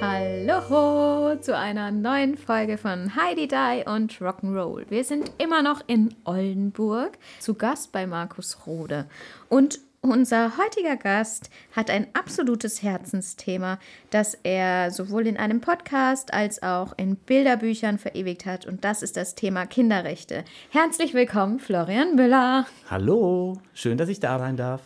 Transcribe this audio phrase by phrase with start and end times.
[0.00, 4.84] Hallo zu einer neuen Folge von Heidi Die und Rock'n'Roll.
[4.90, 9.06] Wir sind immer noch in Oldenburg, zu Gast bei Markus Rode.
[9.48, 13.80] Und unser heutiger Gast hat ein absolutes Herzensthema,
[14.10, 18.66] das er sowohl in einem Podcast als auch in Bilderbüchern verewigt hat.
[18.66, 20.44] Und das ist das Thema Kinderrechte.
[20.70, 22.66] Herzlich willkommen, Florian Müller.
[22.88, 24.82] Hallo, schön, dass ich da sein darf.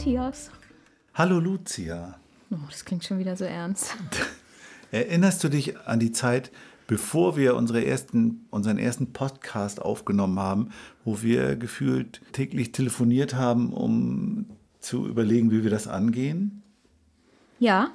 [0.00, 0.50] Matthias.
[1.12, 2.18] Hallo Lucia.
[2.50, 3.94] Oh, das klingt schon wieder so ernst.
[4.92, 6.50] Erinnerst du dich an die Zeit,
[6.86, 10.70] bevor wir unsere ersten, unseren ersten Podcast aufgenommen haben,
[11.04, 14.46] wo wir gefühlt täglich telefoniert haben, um
[14.78, 16.62] zu überlegen, wie wir das angehen?
[17.58, 17.90] Ja,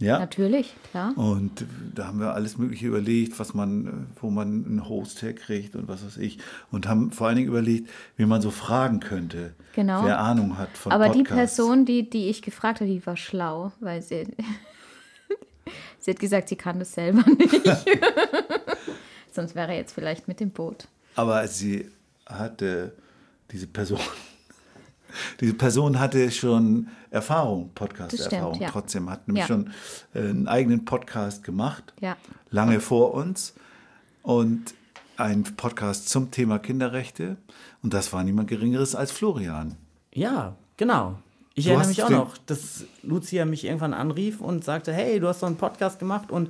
[0.00, 0.18] Ja.
[0.18, 1.16] natürlich, klar.
[1.16, 5.88] Und da haben wir alles Mögliche überlegt, was man, wo man einen Host herkriegt und
[5.88, 6.38] was weiß ich.
[6.70, 9.52] Und haben vor allen Dingen überlegt, wie man so fragen könnte.
[9.74, 10.04] Genau.
[10.04, 11.56] Wer Ahnung hat von Aber die Podcasts.
[11.56, 14.26] Person, die, die ich gefragt habe, die war schlau, weil sie,
[15.98, 17.52] sie hat gesagt, sie kann das selber nicht.
[19.32, 20.88] Sonst wäre er jetzt vielleicht mit dem Boot.
[21.14, 21.90] Aber sie
[22.26, 22.94] hatte,
[23.52, 24.00] diese Person,
[25.40, 28.60] diese Person hatte schon Erfahrung, Podcast-Erfahrung.
[28.60, 28.68] Ja.
[28.70, 29.46] Trotzdem hat nämlich Ja.
[29.48, 29.70] schon
[30.14, 32.16] äh, einen eigenen Podcast gemacht, Ja.
[32.50, 33.54] lange vor uns.
[34.22, 34.74] Und
[35.16, 37.36] ein Podcast zum Thema Kinderrechte.
[37.82, 39.76] Und das war niemand Geringeres als Florian.
[40.12, 41.18] Ja, genau.
[41.54, 45.26] Ich Du erinnere mich auch noch, dass Lucia mich irgendwann anrief und sagte, hey, du
[45.26, 46.48] hast so einen Podcast gemacht und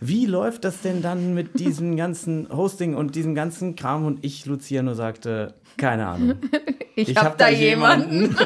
[0.00, 4.06] wie läuft das denn dann mit diesem ganzen Hosting und diesem ganzen Kram?
[4.06, 6.36] Und ich, Lucia, nur sagte, keine Ahnung.
[6.96, 8.34] Ich, Ich hab hab da da jemanden.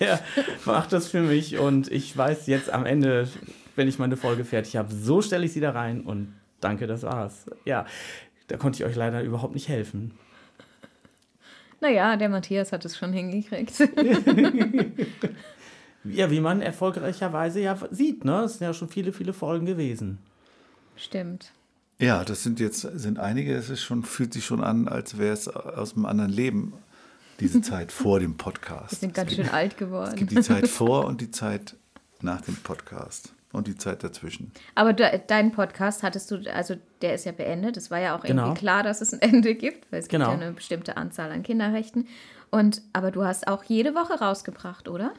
[0.00, 0.20] Der
[0.64, 3.28] macht das für mich und ich weiß jetzt am Ende,
[3.76, 7.02] wenn ich meine Folge fertig habe, so stelle ich sie da rein und danke, das
[7.02, 7.46] war's.
[7.64, 7.84] Ja,
[8.48, 10.12] da konnte ich euch leider überhaupt nicht helfen.
[11.80, 13.72] Naja, der Matthias hat es schon hingekriegt.
[16.04, 18.44] Ja, wie man erfolgreicherweise ja sieht, ne?
[18.44, 20.18] Es sind ja schon viele, viele Folgen gewesen.
[20.96, 21.52] Stimmt.
[21.98, 23.54] Ja, das sind jetzt sind einige.
[23.54, 26.72] Es ist schon fühlt sich schon an, als wäre es aus einem anderen Leben.
[27.38, 28.92] Diese Zeit vor dem Podcast.
[28.92, 30.16] Wir sind ganz es schön gibt, alt es geworden.
[30.16, 31.76] gibt die Zeit vor und die Zeit
[32.22, 34.52] nach dem Podcast und die Zeit dazwischen.
[34.74, 37.76] Aber de, dein Podcast hattest du, also der ist ja beendet.
[37.76, 38.54] Es war ja auch irgendwie Genau.
[38.54, 40.30] klar, dass es ein Ende gibt, weil es Genau.
[40.30, 42.06] gibt ja eine bestimmte Anzahl an Kinderrechten.
[42.50, 45.12] Und, aber du hast auch jede Woche rausgebracht, oder?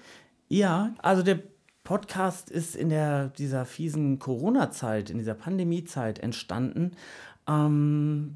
[0.50, 1.40] Ja, also der
[1.84, 6.91] Podcast ist in der, dieser fiesen Corona-Zeit, in dieser Pandemie-Zeit entstanden,
[7.50, 8.36] ähm,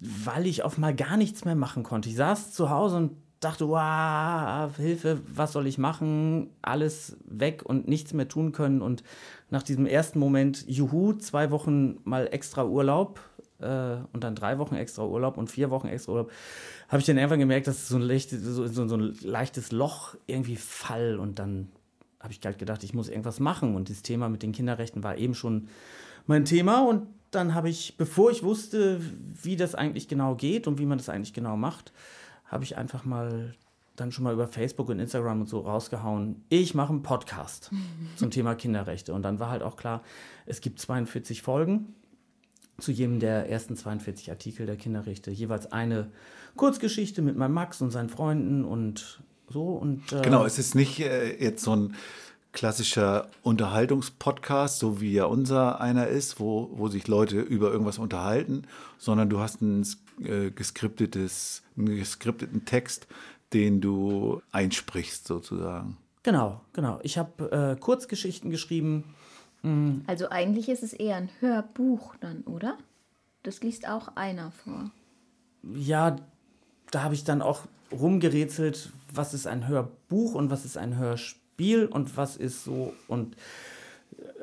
[0.00, 2.08] weil ich auf mal gar nichts mehr machen konnte.
[2.08, 6.50] Ich saß zu Hause und dachte, wow, Hilfe, was soll ich machen?
[6.62, 8.82] Alles weg und nichts mehr tun können.
[8.82, 9.02] Und
[9.50, 13.20] nach diesem ersten Moment, juhu, zwei Wochen mal extra Urlaub
[13.58, 16.30] äh, und dann drei Wochen extra Urlaub und vier Wochen extra Urlaub,
[16.88, 20.14] habe ich dann einfach gemerkt, dass so ein, leichtes, so, so, so ein leichtes Loch
[20.26, 21.68] irgendwie fall und dann
[22.20, 25.18] habe ich halt gedacht, ich muss irgendwas machen und das Thema mit den Kinderrechten war
[25.18, 25.68] eben schon
[26.26, 29.00] mein Thema und dann habe ich, bevor ich wusste,
[29.42, 31.92] wie das eigentlich genau geht und wie man das eigentlich genau macht,
[32.52, 33.54] habe ich einfach mal
[33.96, 37.70] dann schon mal über Facebook und Instagram und so rausgehauen, ich mache einen Podcast
[38.16, 39.12] zum Thema Kinderrechte.
[39.12, 40.02] Und dann war halt auch klar,
[40.46, 41.94] es gibt 42 Folgen
[42.78, 45.30] zu jedem der ersten 42 Artikel der Kinderrechte.
[45.30, 46.10] Jeweils eine
[46.56, 49.74] Kurzgeschichte mit meinem Max und seinen Freunden und so.
[49.74, 51.94] Und äh, Genau, es ist nicht äh, jetzt so ein
[52.52, 58.62] klassischer Unterhaltungspodcast, so wie ja unser einer ist, wo, wo sich Leute über irgendwas unterhalten,
[58.98, 59.86] sondern du hast ein
[60.24, 63.06] äh, geskriptetes, einen geskripteten Text,
[63.52, 65.96] den du einsprichst sozusagen.
[66.22, 67.00] Genau, genau.
[67.02, 69.14] Ich habe äh, Kurzgeschichten geschrieben.
[70.08, 72.78] Also eigentlich ist es eher ein Hörbuch dann, oder?
[73.44, 74.90] Das liest auch einer vor.
[75.74, 76.16] Ja,
[76.90, 81.86] da habe ich dann auch rumgerätselt, was ist ein Hörbuch und was ist ein Hörspiel
[81.86, 83.36] und was ist so und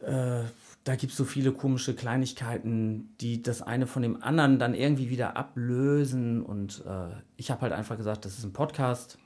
[0.03, 0.43] äh,
[0.83, 5.09] da gibt es so viele komische Kleinigkeiten, die das eine von dem anderen dann irgendwie
[5.09, 9.17] wieder ablösen und äh, ich habe halt einfach gesagt, das ist ein Podcast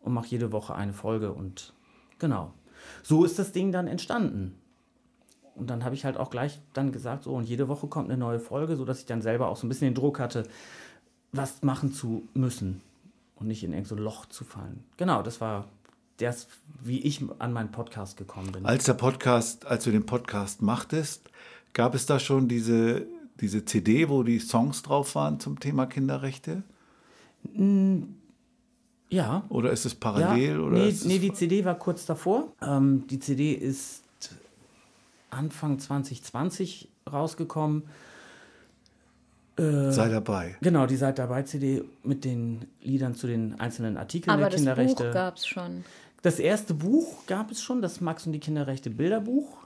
[0.00, 1.72] und mache jede Woche eine Folge und
[2.18, 2.52] genau.
[3.02, 4.56] So ist das Ding dann entstanden.
[5.54, 8.18] Und dann habe ich halt auch gleich dann gesagt, so und jede Woche kommt eine
[8.18, 10.44] neue Folge, sodass ich dann selber auch so ein bisschen den Druck hatte,
[11.32, 12.82] was machen zu müssen
[13.36, 14.84] und nicht in irgendein so Loch zu fallen.
[14.96, 15.68] Genau, das war
[16.18, 16.48] das,
[16.82, 18.66] wie ich an meinen Podcast gekommen bin.
[18.66, 21.28] Als der Podcast, als du den Podcast machtest,
[21.72, 23.06] gab es da schon diese,
[23.40, 26.62] diese CD, wo die Songs drauf waren zum Thema Kinderrechte?
[29.10, 29.44] ja.
[29.48, 30.52] Oder ist es parallel?
[30.52, 32.52] ja, oder nee, ist es nee, die CD war kurz davor.
[32.62, 34.02] Ähm, die CD ist
[35.30, 37.82] Anfang 2020 rausgekommen.
[39.56, 40.56] sei dabei.
[40.62, 44.60] Genau, die Seid dabei CD mit den Liedern zu den einzelnen Artikeln Aber der das
[44.60, 45.04] Kinderrechte.
[45.04, 45.84] Buch gab es schon.
[46.24, 49.58] Das erste Buch gab es schon, das Max und die Kinderrechte Bilderbuch.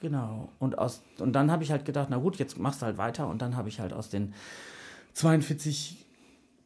[0.00, 0.48] Genau.
[0.58, 3.28] Und, aus, und dann habe ich halt gedacht, na gut, jetzt machst du halt weiter.
[3.28, 4.34] Und dann habe ich halt aus den
[5.12, 6.04] 42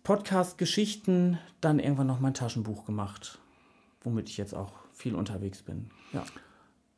[0.02, 3.38] Podcast-Geschichten dann irgendwann noch mein Taschenbuch gemacht,
[4.00, 5.90] womit ich jetzt auch viel unterwegs bin.
[6.14, 6.24] Ja.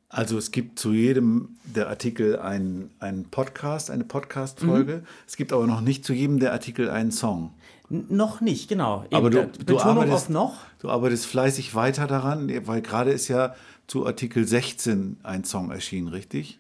[0.09, 4.97] Also es gibt zu jedem der Artikel einen, einen Podcast, eine Podcast-Folge.
[4.99, 5.07] Mhm.
[5.27, 7.53] Es gibt aber noch nicht zu jedem der Artikel einen Song.
[7.91, 9.05] N noch nicht, genau.
[9.07, 10.55] Eben Aber du, du, arbeitest, noch.
[10.79, 13.55] du arbeitest fleißig weiter daran, weil gerade ist ja
[13.87, 16.59] zu Artikel 16 ein Song erschienen, richtig?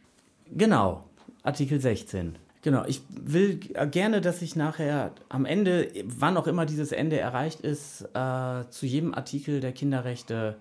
[0.55, 1.05] Genau,
[1.43, 2.37] Artikel 16.
[2.63, 7.19] Genau, ich will g- gerne, dass ich nachher am Ende, wann auch immer dieses Ende
[7.19, 10.57] erreicht ist, äh, zu jedem Artikel der Kinderrechte,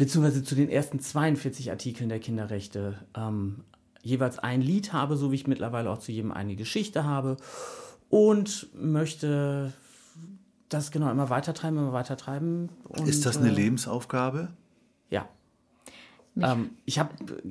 [0.00, 3.64] beziehungsweise zu den ersten 42 Artikeln der Kinderrechte, ähm,
[4.00, 7.36] jeweils ein Lied habe, so wie ich mittlerweile auch zu jedem eine Geschichte habe.
[8.08, 9.74] Und möchte
[10.70, 12.70] das genau immer weitertreiben, immer weitertreiben.
[12.88, 14.48] Und, ist das eine äh, Lebensaufgabe?
[15.10, 15.28] ja.
[16.40, 17.10] Ähm, ich habe,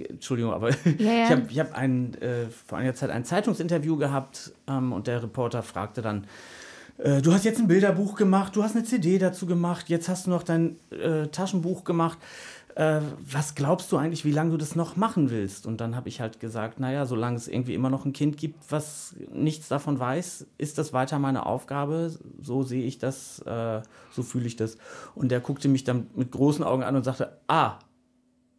[0.09, 1.25] Entschuldigung, aber ja.
[1.25, 5.21] ich habe ich hab ein, äh, vor einiger Zeit ein Zeitungsinterview gehabt ähm, und der
[5.21, 6.25] Reporter fragte dann,
[6.99, 10.27] äh, du hast jetzt ein Bilderbuch gemacht, du hast eine CD dazu gemacht, jetzt hast
[10.27, 12.17] du noch dein äh, Taschenbuch gemacht.
[12.75, 15.65] Äh, was glaubst du eigentlich, wie lange du das noch machen willst?
[15.65, 18.71] Und dann habe ich halt gesagt, naja, solange es irgendwie immer noch ein Kind gibt,
[18.71, 22.11] was nichts davon weiß, ist das weiter meine Aufgabe.
[22.41, 23.81] So sehe ich das, äh,
[24.11, 24.77] so fühle ich das.
[25.15, 27.79] Und der guckte mich dann mit großen Augen an und sagte, ah,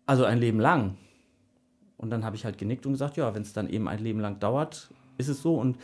[0.06, 0.96] also ein Leben lang.
[1.96, 4.20] Und dann habe ich halt genickt und gesagt, ja, wenn es dann eben ein Leben
[4.20, 4.90] lang dauert,
[5.20, 5.54] ist es so.
[5.54, 5.76] Und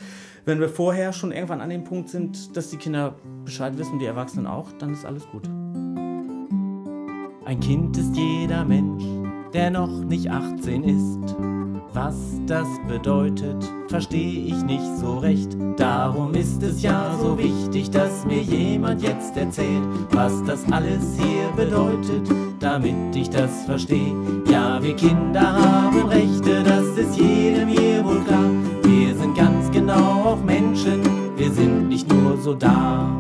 [0.44, 4.06] wenn wir vorher schon irgendwann an dem Punkt sind, dass die Kinder Bescheid wissen, die
[4.06, 5.48] Erwachsenen auch, dann ist alles gut.
[7.44, 9.04] Ein Kind ist jeder Mensch,
[9.52, 11.36] der noch nicht 18 ist.
[11.92, 12.16] Was
[12.46, 15.56] das bedeutet, verstehe ich nicht so recht.
[15.78, 21.48] Darum ist es ja so wichtig, dass mir jemand jetzt erzählt, was das alles hier
[21.56, 22.28] bedeutet,
[22.60, 24.12] damit ich das verstehe.
[24.50, 28.50] Ja, wir Kinder haben Rechte, das ist jedem hier wohl klar.
[29.76, 31.02] Wir sind ganz genau auch Menschen,
[31.36, 33.10] wir sind nicht nur so da.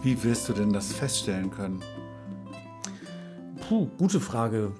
[0.00, 1.82] Wie wirst du denn das feststellen können?
[3.68, 4.70] Puh, gute Frage.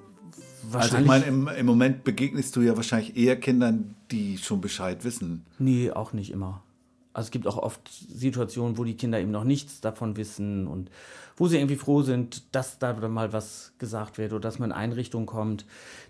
[0.71, 5.03] Also ich meine, im, im Moment begegnest du ja wahrscheinlich eher Kindern, die schon Bescheid
[5.03, 5.45] wissen.
[5.59, 6.63] Nee, auch nicht immer.
[7.11, 10.89] Also es gibt auch oft Situationen, wo die Kinder eben noch nichts davon wissen und
[11.37, 14.75] wo sie irgendwie froh sind, dass da mal was gesagt wird oder dass man in
[14.75, 15.65] Einrichtungen kommt,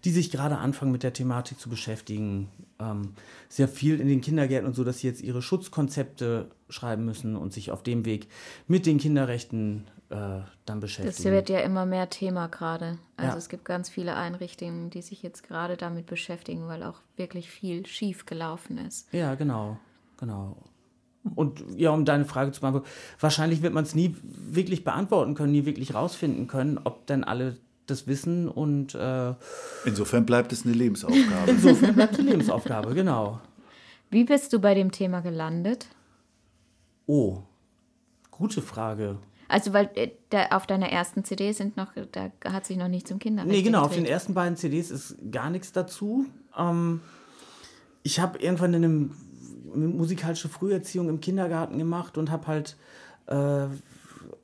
[0.06, 2.50] die sich gerade anfangen mit der Thematik zu beschäftigen.
[2.80, 3.14] Ähm,
[3.50, 7.54] sehr viel in den Kindergärten und so, dass sie jetzt ihre Schutzkonzepte schreiben müssen und
[7.54, 8.28] sich auf dem Weg
[8.68, 11.32] mit den Kinderrechten äh, dann Das beschäftigen.
[11.32, 12.98] wird ja immer mehr Thema gerade.
[13.18, 13.38] Also Ja.
[13.38, 17.86] es gibt ganz viele Einrichtungen, die sich jetzt gerade damit beschäftigen, weil auch wirklich viel
[17.86, 19.12] schief gelaufen ist.
[19.14, 19.78] Ja, genau,
[20.18, 20.56] genau.
[21.36, 22.88] Und ja, um deine Frage zu beantworten,
[23.20, 27.58] wahrscheinlich wird man es nie wirklich beantworten können, nie wirklich rausfinden können, ob denn alle
[27.86, 29.34] das wissen und äh,
[29.86, 31.52] Insofern bleibt es eine Lebensaufgabe.
[31.52, 33.40] insofern bleibt die Lebensaufgabe, genau.
[34.10, 35.88] Wie bist du bei dem Thema gelandet?
[37.06, 37.40] Oh,
[38.32, 39.18] gute Frage.
[39.50, 43.08] Also, weil äh, da, auf deiner ersten CD sind noch, da hat sich noch nicht
[43.08, 46.26] zum Kinderrecht Nee, genau, auf den ersten beiden CDs ist gar nichts dazu.
[46.58, 47.02] Ähm,
[48.04, 49.10] ich habe irgendwann eine
[49.74, 52.78] musikalische Früherziehung im Kindergarten gemacht und habe halt
[53.28, 53.68] äh,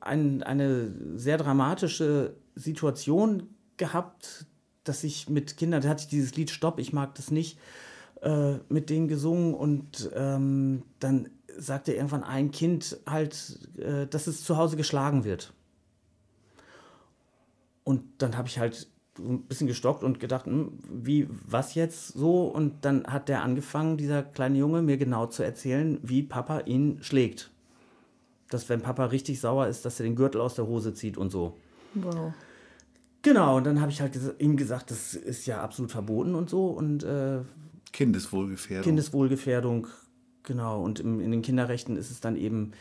[0.00, 4.46] ein, eine sehr dramatische Situation gehabt,
[4.84, 7.58] dass ich mit Kindern, da hatte ich dieses Lied Stopp, ich mag das nicht,
[8.22, 14.44] äh, mit denen gesungen und ähm, dann sagte irgendwann ein Kind halt, äh, dass es
[14.44, 15.52] zu Hause geschlagen wird.
[17.84, 22.46] Und dann habe ich halt ein bisschen gestockt und gedacht, hm, wie, was jetzt so?
[22.46, 26.98] Und dann hat der angefangen, dieser kleine Junge, mir genau zu erzählen, wie Papa ihn
[27.00, 27.50] schlägt.
[28.50, 31.30] Dass wenn Papa richtig sauer ist, dass er den Gürtel aus der Hose zieht und
[31.30, 31.56] so.
[31.94, 32.32] Wow.
[33.22, 36.50] Genau, und dann habe ich halt ges ihm gesagt, das ist ja absolut verboten und
[36.50, 36.66] so.
[36.66, 37.40] Und äh,
[37.92, 38.84] Kindeswohlgefährdung.
[38.84, 39.86] Kindeswohlgefährdung,
[40.42, 40.82] genau.
[40.82, 42.72] Und im, in den Kinderrechten ist es dann eben,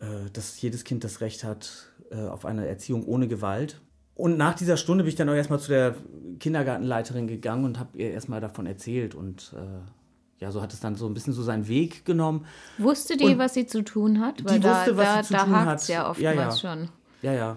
[0.00, 3.80] äh, dass jedes Kind das Recht hat äh, auf eine Erziehung ohne Gewalt.
[4.14, 5.94] Und nach dieser Stunde bin ich dann auch erstmal zu der
[6.38, 9.14] Kindergartenleiterin gegangen und habe ihr erstmal davon erzählt.
[9.14, 12.44] Und äh, ja, so hat es dann so ein bisschen so seinen Weg genommen.
[12.78, 14.40] Wusste die, Und was sie zu tun hat?
[14.40, 15.88] die Weil da, wusste, was da, sie zu da tun hat.
[15.88, 16.76] ja Ja, oftmals ja.
[16.76, 16.88] schon.
[17.22, 17.56] Ja, ja.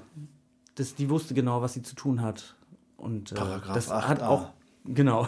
[0.76, 2.56] Das, die wusste genau, was sie zu tun hat.
[2.98, 3.36] Und äh,
[3.74, 4.08] das 8a.
[4.08, 4.50] hat auch,
[4.86, 5.28] genau,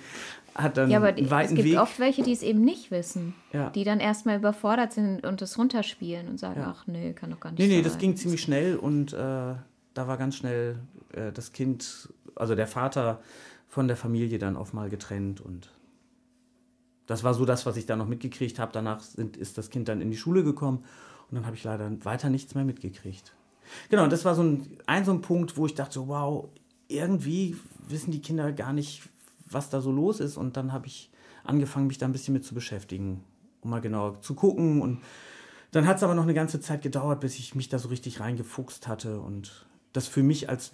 [0.54, 1.78] hat dann Ja, aber die, es gibt Weg.
[1.78, 3.34] oft welche, die es eben nicht wissen.
[3.52, 3.70] Ja.
[3.70, 6.74] Die dann erstmal überfordert sind und das runterspielen und sagen, Ja.
[6.74, 7.84] ach nee, kann doch gar nicht Nee, nee, sein.
[7.84, 9.54] das ging ziemlich schnell und äh,
[9.94, 10.78] da war ganz schnell
[11.12, 13.20] äh, das Kind, also der Vater
[13.68, 15.70] von der Familie dann auf mal getrennt und
[17.06, 18.70] das war so das, was ich da noch mitgekriegt habe.
[18.72, 20.84] Danach sind, ist das Kind dann in die Schule gekommen
[21.28, 23.34] und dann habe ich leider weiter nichts mehr mitgekriegt.
[23.88, 26.48] Genau, das war so ein, ein so ein Punkt, wo ich dachte, so, wow,
[26.88, 27.56] irgendwie
[27.88, 29.02] wissen die Kinder gar nicht,
[29.46, 31.10] was da so los ist und dann habe ich
[31.44, 33.24] angefangen, mich da ein bisschen mit zu beschäftigen,
[33.60, 35.00] um mal genauer zu gucken und
[35.72, 38.20] dann hat es aber noch eine ganze Zeit gedauert, bis ich mich da so richtig
[38.20, 40.72] reingefuchst hatte und das für mich als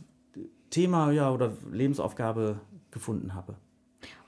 [0.71, 3.57] Thema ja, oder Lebensaufgabe gefunden habe.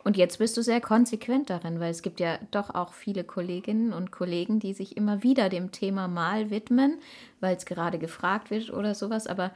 [0.04, 3.92] Und jetzt bist du sehr konsequent darin, weil es gibt ja doch auch viele Kolleginnen
[3.92, 6.99] und Kollegen, die sich immer wieder dem Thema Mal widmen,
[7.40, 9.26] weil es gerade gefragt wird oder sowas.
[9.26, 9.50] Aber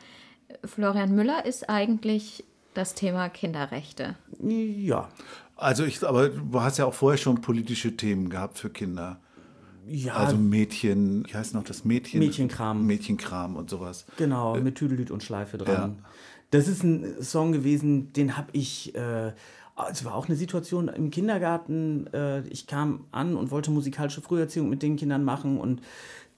[0.64, 4.16] Florian Müller ist eigentlich das Thema Kinderrechte.
[4.42, 5.08] Ja,
[5.56, 9.21] Also ich, aber du hast ja auch vorher schon politische Themen gehabt für Kinder.
[9.86, 12.20] Ja, Also Mädchen, wie heißt noch das Mädchen?
[12.20, 12.86] Mädchenkram.
[12.86, 14.06] Mädchenkram und sowas.
[14.16, 16.04] genau, mit Tüdelüt und Schleife dran.
[16.50, 18.94] Das ist ein Song gewesen, den habe ich.
[18.94, 19.32] Äh,
[19.90, 22.06] es war auch eine Situation im Kindergarten.
[22.12, 25.80] Äh, ich kam an und wollte musikalische Früherziehung mit den Kindern machen und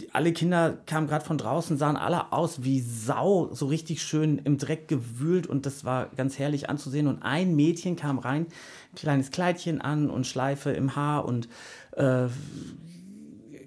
[0.01, 4.39] die, alle Kinder kamen gerade von draußen, sahen alle aus wie Sau, so richtig schön
[4.39, 7.07] im Dreck gewühlt und das war ganz herrlich anzusehen.
[7.07, 8.47] Und ein Mädchen kam rein,
[8.97, 11.49] kleines Kleidchen an und Schleife im Haar und
[11.93, 12.27] äh,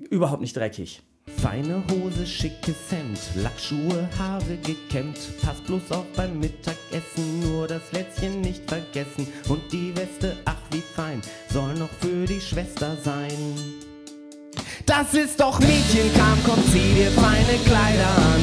[0.10, 1.02] überhaupt nicht dreckig.
[1.42, 5.20] Feine Hose, schickes Hemd, Lackschuhe, Haare gekämmt.
[5.42, 9.28] Pass bloß auf beim Mittagessen, nur das Lätzchen nicht vergessen.
[9.50, 13.56] Und die Weste, ach wie fein, soll noch für die Schwester sein.
[14.86, 18.42] Das ist doch Mädchenkram, komm, zieh dir feine Kleider an.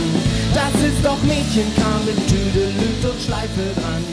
[0.52, 4.04] Das ist doch Mädchenkram mit Tüdelüt und Schleife dran.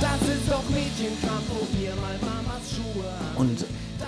[0.00, 3.36] Das ist doch Mädchenkram, probier mal Mamas Schuhe an.
[3.36, 3.64] Und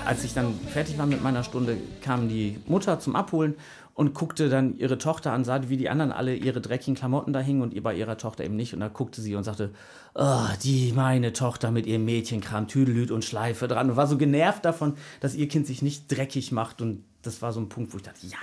[0.06, 3.54] als ich dann fertig war mit meiner Stunde, kam die Mutter zum Abholen
[3.94, 7.40] und guckte dann ihre Tochter an, sah, wie die anderen alle ihre dreckigen Klamotten da
[7.40, 8.72] hingen und ihr bei ihrer Tochter eben nicht.
[8.72, 9.72] Und da guckte sie und sagte,
[10.14, 13.90] oh, die meine Tochter mit ihrem Mädchenkram, Tüdelüt und Schleife dran.
[13.90, 16.80] Und war so genervt davon, dass ihr Kind sich nicht dreckig macht.
[16.80, 18.38] Und das war so ein Punkt, wo ich dachte, ja,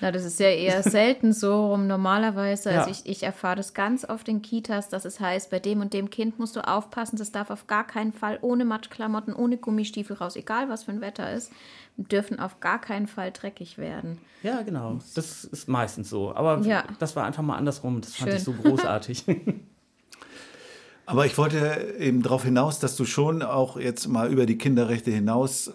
[0.00, 1.86] Na, das ist ja eher selten so rum.
[1.86, 2.96] Normalerweise, also Ja.
[2.96, 6.10] ich, ich erfahre das ganz oft in Kitas, dass es heißt, bei dem und dem
[6.10, 10.36] Kind musst du aufpassen, das darf auf gar keinen Fall ohne Matschklamotten, ohne Gummistiefel raus,
[10.36, 11.50] egal was für ein Wetter ist,
[11.96, 14.18] dürfen auf gar keinen Fall dreckig werden.
[14.42, 14.98] ja, genau.
[15.14, 16.34] Das ist meistens so.
[16.34, 16.84] Aber Ja.
[16.98, 18.00] das war einfach mal andersrum.
[18.00, 18.38] Das fand Schön.
[18.38, 19.24] ich so großartig.
[21.06, 25.10] Aber ich wollte eben darauf hinaus, dass du schon auch jetzt mal über die Kinderrechte
[25.10, 25.70] hinaus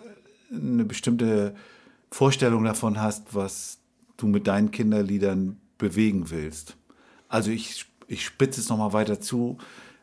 [0.52, 1.54] eine bestimmte
[2.12, 3.80] Vorstellung davon hast, was
[4.18, 6.76] du mit deinen Kinderliedern bewegen willst.
[7.28, 9.58] Also ich, ich spitze es nochmal weiter zu.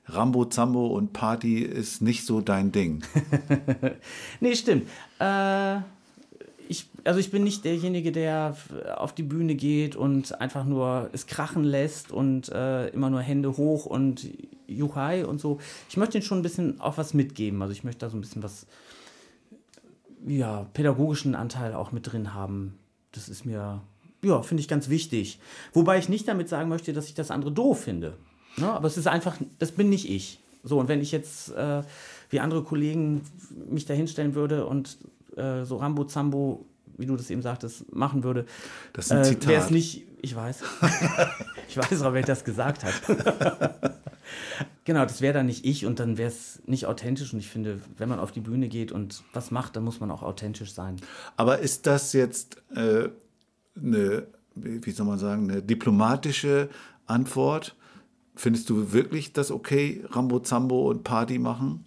[0.09, 3.03] Rambo, Zambo und Party ist nicht so dein Ding.
[4.41, 4.89] Nee, stimmt.
[5.19, 5.79] Äh,
[6.69, 8.57] ich, also ich bin nicht derjenige, der
[8.97, 13.57] auf die Bühne geht und einfach nur es krachen lässt und äh, immer nur Hände
[13.57, 14.29] hoch und
[14.67, 15.59] Juhai und so.
[15.89, 17.63] Ich möchte ihnen schon ein bisschen auch was mitgeben.
[17.63, 18.67] Also ich möchte da so ein bisschen was,
[20.27, 22.79] ja, pädagogischen Anteil auch mit drin haben.
[23.13, 23.81] Das ist mir,
[24.23, 25.41] ja, finde ich ganz wichtig.
[25.73, 28.17] Wobei ich nicht damit sagen möchte, dass ich das andere doof finde.
[28.57, 28.71] Ne?
[28.71, 30.41] Aber es ist einfach, das bin nicht ich.
[30.63, 31.83] So, und wenn ich jetzt äh,
[32.31, 33.23] wie andere Kollegen
[33.71, 34.99] mich da hinstellen würde und
[35.37, 36.67] äh, so Rambo Zambo,
[36.99, 38.47] wie du das eben sagtest, machen würde,
[38.93, 39.49] Das ist ein äh, Zitat.
[39.49, 40.63] wäre es nicht, ich weiß.
[41.69, 42.95] ich weiß auch, wer das gesagt hat.
[44.85, 47.33] genau, das wäre dann nicht ich und dann wäre es nicht authentisch.
[47.33, 50.11] Und ich finde, wenn man auf die Bühne geht und was macht, dann muss man
[50.11, 50.97] auch authentisch sein.
[51.37, 53.09] Aber ist das jetzt äh,
[53.77, 56.69] eine, wie wie soll man sagen, eine diplomatische
[57.07, 57.77] Antwort?
[58.35, 61.86] Findest du wirklich das okay, Rambo, Zambo und Party machen?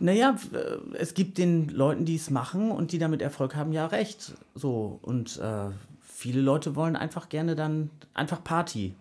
[0.00, 3.86] Naja, äh, es gibt den Leuten, die es machen und die damit Erfolg haben, ja
[3.86, 4.34] recht.
[4.54, 5.70] So, und äh,
[6.02, 8.94] viele Leute wollen einfach gerne dann einfach Party.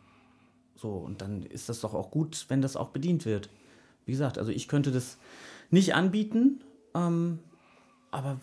[0.76, 3.50] So, und dann ist das doch auch gut, wenn das auch bedient wird.
[4.06, 5.18] Wie gesagt, also ich könnte das
[5.72, 6.62] nicht anbieten,
[6.94, 7.40] ähm,
[8.12, 8.38] aber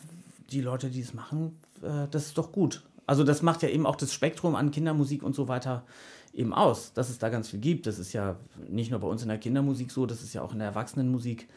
[0.51, 2.83] die Leute, die es machen, äh, das ist doch gut.
[3.07, 5.85] Also das macht ja eben auch das Spektrum an Kindermusik und so weiter
[6.33, 7.87] eben aus, dass es da ganz viel gibt.
[7.87, 8.37] Das ist ja
[8.69, 11.49] nicht nur bei uns in der Kindermusik so, das ist ja auch in der Erwachsenenmusik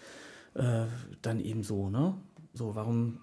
[0.55, 0.85] äh,
[1.21, 2.15] dann eben so, ne?
[2.53, 3.19] So, warum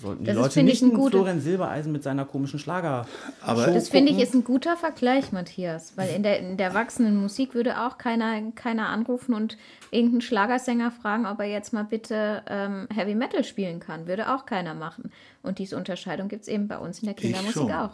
[0.00, 3.06] sollten die Das ist, Leute ich, nicht ein einen Florian Silbereisen mit seiner komischen Schlager.
[3.40, 7.16] Aber Das finde ich ist ein guter Vergleich, Matthias, weil in der, in der wachsenden
[7.16, 9.56] Musik würde auch keiner, keiner anrufen und
[9.90, 14.06] irgendeinen Schlagersänger fragen, ob er jetzt mal bitte ähm, Heavy Metal spielen kann.
[14.06, 15.10] Würde auch keiner machen.
[15.42, 17.92] Und diese Unterscheidung gibt es eben bei uns in der Kindermusik auch.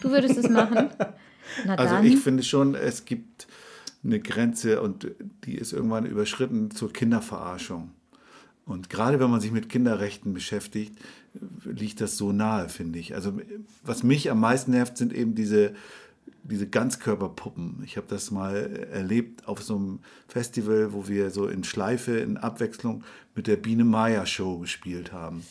[0.00, 0.90] Du würdest es machen?
[1.66, 2.04] Na Also dann.
[2.04, 3.46] ich finde schon, es gibt
[4.02, 5.08] eine Grenze und
[5.44, 7.90] die ist irgendwann überschritten zur Kinderverarschung.
[8.64, 10.96] Und gerade wenn man sich mit Kinderrechten beschäftigt,
[11.64, 13.14] liegt das so nahe, finde ich.
[13.14, 13.32] Also
[13.82, 15.74] was mich am meisten nervt, sind eben diese,
[16.44, 17.82] diese Ganzkörperpuppen.
[17.84, 22.36] Ich habe das mal erlebt auf so einem Festival, wo wir so in Schleife, in
[22.36, 23.02] Abwechslung
[23.34, 25.44] mit der Biene Maya Show gespielt haben.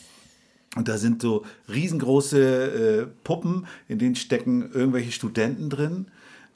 [0.76, 6.06] Und da sind so riesengroße äh, Puppen, in denen stecken irgendwelche Studenten drin.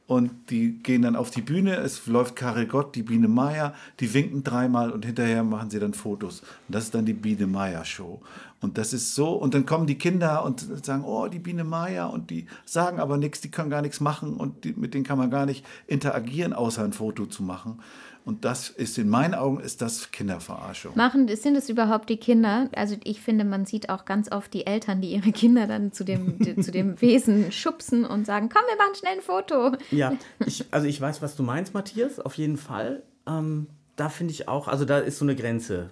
[0.06, 4.12] Und die gehen dann auf die Bühne, es läuft Karel Gott, die Biene Meier, die
[4.12, 6.40] winken dreimal und hinterher machen sie dann Fotos.
[6.40, 8.20] Und das ist dann die Biene Meier Show.
[8.60, 12.10] Und das ist so, und dann kommen die Kinder und sagen, oh, die Biene Meier,
[12.10, 15.18] und die sagen aber nichts, die können gar nichts machen und die, mit denen kann
[15.18, 17.80] man gar nicht interagieren, außer ein Foto zu machen.
[18.24, 20.96] Und das ist in meinen Augen ist das Kinderverarschung.
[20.96, 22.70] Machen, sind es überhaupt die Kinder?
[22.74, 26.04] Also ich finde, man sieht auch ganz oft die Eltern, die ihre Kinder dann zu
[26.04, 29.76] dem, zu dem Wesen schubsen und sagen, komm, wir machen schnell ein Foto.
[29.90, 30.16] Ja,
[30.46, 33.02] ich, also ich weiß, was du meinst, Matthias, auf jeden Fall.
[33.26, 33.66] Ähm,
[33.96, 35.90] da finde ich auch, also da ist so eine Grenze.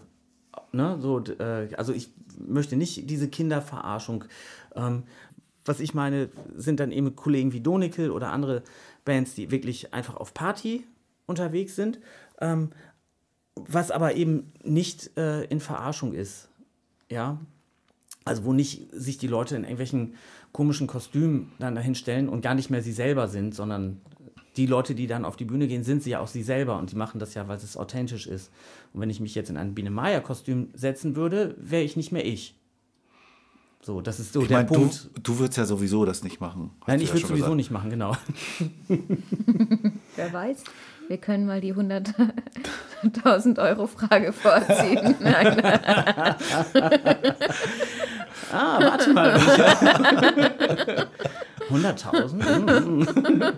[0.72, 0.96] Ne?
[1.00, 4.24] So, äh, also ich möchte nicht diese Kinderverarschung.
[4.74, 5.02] Ähm,
[5.66, 8.62] was ich meine, sind dann eben Kollegen wie Donikel oder andere
[9.04, 10.84] Bands, die wirklich einfach auf Party
[11.26, 12.00] unterwegs sind.
[12.42, 12.70] Ähm,
[13.54, 16.48] was aber eben nicht äh, in Verarschung ist.
[17.10, 17.38] Ja,
[18.24, 20.14] also wo nicht sich die Leute in irgendwelchen
[20.52, 24.00] komischen Kostümen dann dahin stellen und gar nicht mehr sie selber sind, sondern
[24.56, 26.92] die Leute, die dann auf die Bühne gehen, sind sie ja auch sie selber und
[26.92, 28.50] die machen das ja, weil es authentisch ist.
[28.92, 32.12] Und wenn ich mich jetzt in ein Biene Meier Kostüm setzen würde, wäre ich nicht
[32.12, 32.54] mehr ich.
[33.84, 35.10] So, das ist so Ich der meine, du, Punkt.
[35.24, 36.70] du würdest ja sowieso das nicht machen.
[36.86, 37.56] Nein, du ich ja würde sowieso gesagt.
[37.56, 38.16] nicht machen, genau.
[40.16, 40.62] Wer weiß,
[41.08, 45.16] wir können mal die 100.000 Euro Frage vorziehen.
[45.20, 45.60] Nein,
[48.52, 49.36] Ah, warte mal.
[51.70, 52.44] 100.000?
[52.84, 53.54] Hm.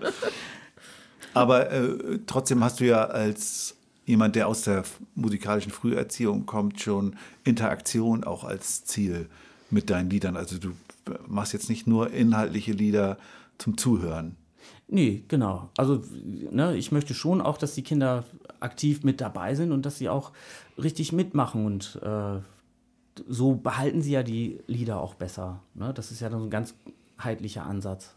[1.35, 4.85] Aber äh, trotzdem hast du ja als jemand, der aus der
[5.17, 9.29] musikalischen Früherziehung kommt, schon Interaktion auch als Ziel
[9.71, 10.37] mit deinen Liedern.
[10.37, 10.73] Also du
[11.27, 13.19] machst jetzt nicht nur inhaltliche Lieder
[13.59, 14.37] zum Zuhören.
[14.87, 15.71] Nee, genau.
[15.77, 16.03] Also
[16.51, 18.25] ne, ich möchte schon auch, dass die Kinder
[18.61, 20.33] aktiv mit dabei sind und dass sie auch
[20.77, 22.41] richtig mitmachen und äh,
[23.29, 25.61] so behalten sie ja die Lieder auch besser.
[25.75, 25.93] Ne?
[25.95, 28.15] Das ist ja dann so ein ganzheitlicher Ansatz.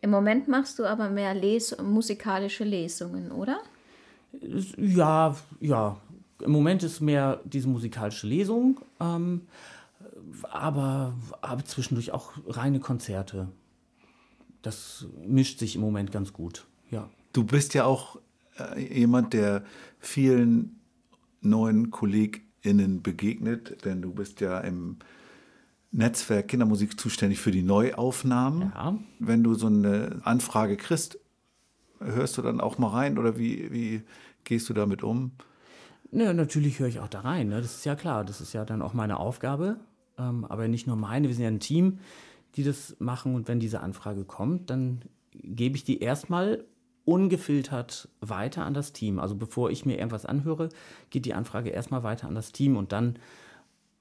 [0.00, 3.58] Im Moment machst du aber mehr Les musikalische Lesungen, oder?
[4.76, 5.96] Ja, ja.
[6.42, 9.42] Im Moment ist mehr diese musikalische Lesung, ähm,
[10.42, 13.48] aber, aber zwischendurch auch reine Konzerte.
[14.62, 16.66] Das mischt sich im Moment ganz gut.
[16.90, 17.10] Ja.
[17.32, 18.18] Du bist ja auch
[18.58, 19.64] äh, jemand, der
[19.98, 20.80] vielen
[21.40, 24.98] neuen KollegInnen begegnet, denn du bist ja im
[25.90, 28.72] Netzwerk Kindermusik zuständig für die Neuaufnahmen.
[28.74, 28.98] Ja.
[29.18, 31.18] Wenn du so eine Anfrage kriegst,
[32.00, 34.02] hörst du dann auch mal rein oder wie, wie
[34.44, 35.32] gehst du damit um?
[36.10, 37.48] Ja, natürlich höre ich auch da rein.
[37.48, 37.60] Ne?
[37.60, 38.24] Das ist ja klar.
[38.24, 39.78] Das ist ja dann auch meine Aufgabe.
[40.18, 41.28] Ähm, aber nicht nur meine.
[41.28, 41.98] Wir sind ja ein Team,
[42.56, 43.34] die das machen.
[43.34, 46.64] Und wenn diese Anfrage kommt, dann gebe ich die erstmal
[47.04, 49.18] ungefiltert weiter an das Team.
[49.18, 50.70] Also bevor ich mir irgendwas anhöre,
[51.10, 53.18] geht die Anfrage erstmal weiter an das Team und dann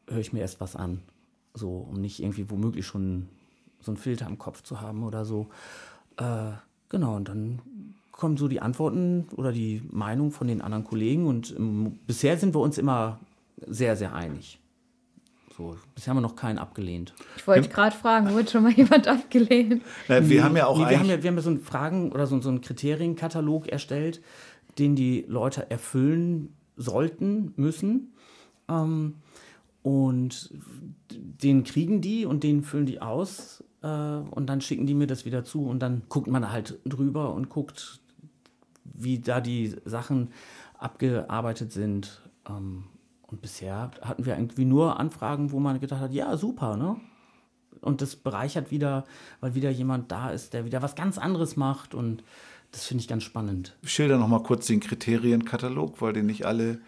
[0.07, 1.01] höre ich mir erst was an.
[1.53, 3.27] So, um nicht irgendwie womöglich schon
[3.79, 5.49] so einen Filter im Kopf zu haben oder so.
[6.17, 6.51] Äh,
[6.89, 11.53] genau, und dann kommen so die Antworten oder die Meinung von den anderen Kollegen und
[11.57, 13.19] ähm, bisher sind wir uns immer
[13.67, 14.59] sehr, sehr einig.
[15.55, 17.13] So, bisher haben wir noch keinen abgelehnt.
[17.37, 19.83] Ich wollte gerade fragen, wurde schon mal jemand abgelehnt?
[20.07, 22.11] Äh, wir haben ja auch Nee, wir, haben ja, wir haben ja so einen Fragen-
[22.11, 24.21] oder so, so einen Kriterienkatalog erstellt,
[24.79, 28.13] den die Leute erfüllen sollten, müssen.
[28.67, 29.15] Ähm,
[29.83, 30.49] und
[31.11, 35.25] den kriegen die und den füllen die aus äh, und dann schicken die mir das
[35.25, 37.99] wieder zu und dann guckt man halt drüber und guckt,
[38.85, 40.29] wie da die Sachen
[40.79, 42.21] abgearbeitet sind.
[42.49, 42.85] Ähm,
[43.33, 46.95] und bisher hatten wir irgendwie nur Anfragen, wo man gedacht hat, ja, super, ne?
[47.81, 49.03] Und das bereichert wieder,
[49.41, 52.23] weil wieder jemand da ist, der wieder was ganz anderes macht und
[52.71, 53.75] das finde ich ganz spannend.
[53.83, 56.79] schilder noch mal kurz den Kriterienkatalog, weil den nicht alle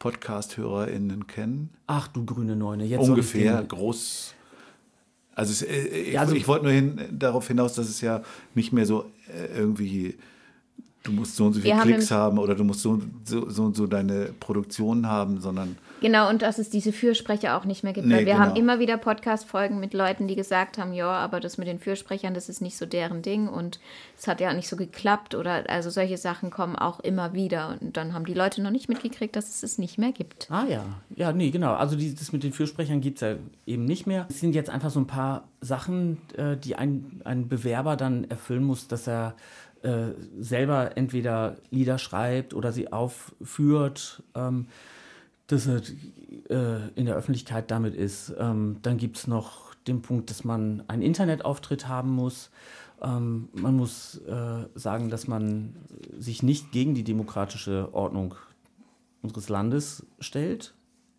[0.00, 1.70] Podcast-HörerInnen kennen.
[1.86, 4.34] Ach du grüne Neune, jetzt ich Ungefähr den- groß.
[5.34, 8.22] Also, es, äh, ich, Ja, also- ich wollte nur hin, darauf hinaus, dass es ja
[8.54, 10.16] nicht mehr so äh, irgendwie,
[11.04, 13.48] du musst so und so viele haben Klicks im- haben oder du musst so, so,
[13.48, 17.84] so und so deine Produktion haben, sondern Genau, und dass es diese Fürsprecher auch nicht
[17.84, 18.06] mehr gibt.
[18.06, 18.46] Nee, weil wir genau.
[18.46, 22.34] haben immer wieder Podcast-Folgen mit Leuten, die gesagt haben, ja, aber das mit den Fürsprechern,
[22.34, 23.78] das ist nicht so deren Ding und
[24.18, 27.78] es hat ja auch nicht so geklappt oder also solche Sachen kommen auch immer wieder.
[27.80, 30.50] Und dann haben die Leute noch nicht mitgekriegt, dass es es nicht mehr gibt.
[30.50, 30.84] Ah ja,
[31.14, 31.74] ja, nee, genau.
[31.74, 34.26] Also die, das mit den Fürsprechern gibt es ja eben nicht mehr.
[34.28, 38.64] Es sind jetzt einfach so ein paar Sachen, äh, die ein, ein Bewerber dann erfüllen
[38.64, 39.36] muss, dass er
[39.82, 44.66] äh, selber entweder Lieder schreibt oder sie aufführt, ähm,
[45.52, 45.82] dass er
[46.48, 48.34] äh, in der Öffentlichkeit damit ist.
[48.38, 52.50] Ähm, dann gibt es noch den Punkt, dass man einen Internetauftritt haben muss.
[53.02, 55.74] Ähm, man muss äh, sagen, dass man
[56.18, 58.34] sich nicht gegen die demokratische Ordnung
[59.22, 60.74] unseres Landes stellt.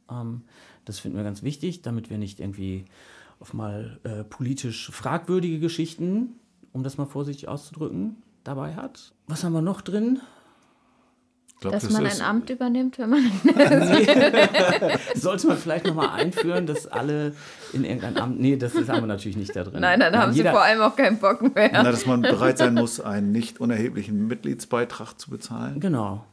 [0.10, 0.42] Ähm,
[0.86, 2.86] das finden wir ganz wichtig, damit wir nicht irgendwie
[3.40, 6.40] auf mal äh, politisch fragwürdige Geschichten,
[6.72, 9.14] um das mal vorsichtig auszudrücken, dabei hat.
[9.28, 10.22] Was haben wir noch drin?
[11.60, 13.22] Glaub, Dass das man ein Amt übernimmt, wenn man.
[15.16, 17.34] Sollte man vielleicht nochmal einführen, dass alle
[17.72, 18.40] in irgendein Amt.
[18.40, 19.80] Nee, das ist aber natürlich nicht da drin.
[19.80, 21.70] Nein, dann haben sie jeder- vor allem auch keinen Bock mehr.
[21.72, 25.80] Na, dass man bereit sein muss, einen nicht unerheblichen Mitgliedsbeitrag zu bezahlen.
[25.80, 26.26] Genau.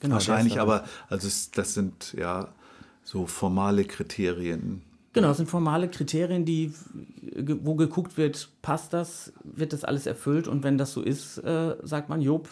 [0.00, 2.48] genau Wahrscheinlich, aber also es, das sind ja
[3.02, 4.82] so formale Kriterien.
[5.14, 6.74] Genau, es sind formale Kriterien, die,
[7.62, 11.76] wo geguckt wird, passt das, wird das alles erfüllt und wenn das so ist, äh,
[11.82, 12.48] sagt man, Job,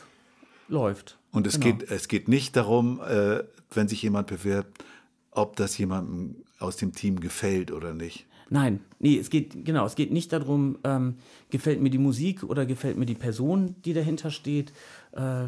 [0.68, 1.18] läuft.
[1.32, 1.76] Und es, Genau.
[1.78, 4.84] geht, es geht nicht darum, äh, wenn sich jemand bewirbt,
[5.30, 8.26] ob das jemandem aus dem Team gefällt oder nicht.
[8.50, 11.16] Nein, nee, es geht, genau, es geht nicht darum, ähm,
[11.48, 14.72] gefällt mir die Musik oder gefällt mir die Person, die dahinter steht.
[15.12, 15.44] Äh,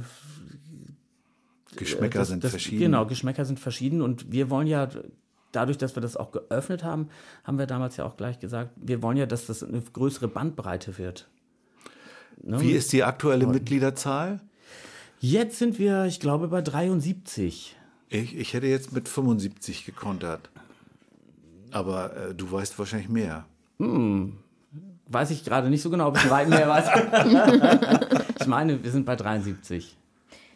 [1.77, 2.79] Geschmäcker das- sind das, verschieden.
[2.79, 4.89] Genau, Geschmäcker sind verschieden und wir wollen ja,
[5.53, 7.09] dadurch, dass wir das auch geöffnet haben,
[7.43, 10.97] haben wir damals ja auch gleich gesagt, wir wollen ja, dass das eine größere Bandbreite
[10.99, 11.29] wird.
[12.43, 12.61] Ne?
[12.61, 14.41] Wie ist die aktuelle Mitgliederzahl?
[15.27, 17.75] Jetzt sind wir, ich glaube, bei 73.
[18.11, 20.51] Ich, ich hätte jetzt mit 75 gekontert.
[21.71, 23.47] Aber äh, du weißt wahrscheinlich mehr.
[23.79, 26.91] Weiß ich gerade nicht so genau, ob ich weit mehr weiß.
[28.39, 29.97] ich meine, wir sind bei 73.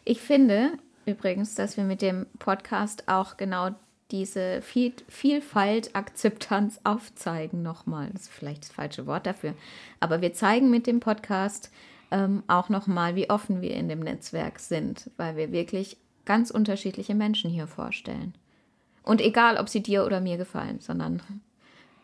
[0.04, 0.72] Ich finde
[1.06, 3.70] übrigens, dass wir mit dem Podcast auch genau
[4.10, 8.10] diese Viel Vielfalt, Akzeptanz aufzeigen nochmal.
[8.12, 9.54] Das ist vielleicht das falsche Wort dafür.
[9.98, 11.70] Aber wir zeigen mit dem Podcast
[12.10, 17.14] ähm, auch nochmal, wie offen wir in dem Netzwerk sind, weil wir wirklich ganz unterschiedliche
[17.14, 18.34] Menschen hier vorstellen.
[19.02, 21.22] Und egal, ob sie dir oder mir gefallen, sondern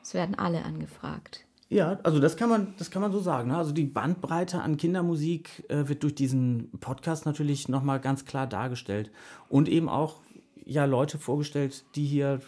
[0.03, 1.45] es werden alle angefragt.
[1.69, 3.49] Ja, also das kann man, das kann man so sagen.
[3.49, 3.57] Ne?
[3.57, 9.11] Also die Bandbreite an Kindermusik äh, wird durch diesen Podcast natürlich nochmal ganz klar dargestellt.
[9.49, 10.21] Und eben auch
[10.65, 12.41] ja, Leute vorgestellt, die hier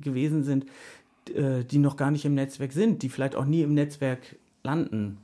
[0.00, 0.66] gewesen sind,
[1.34, 5.18] äh, die noch gar nicht im Netzwerk sind, die vielleicht auch nie im Netzwerk landen.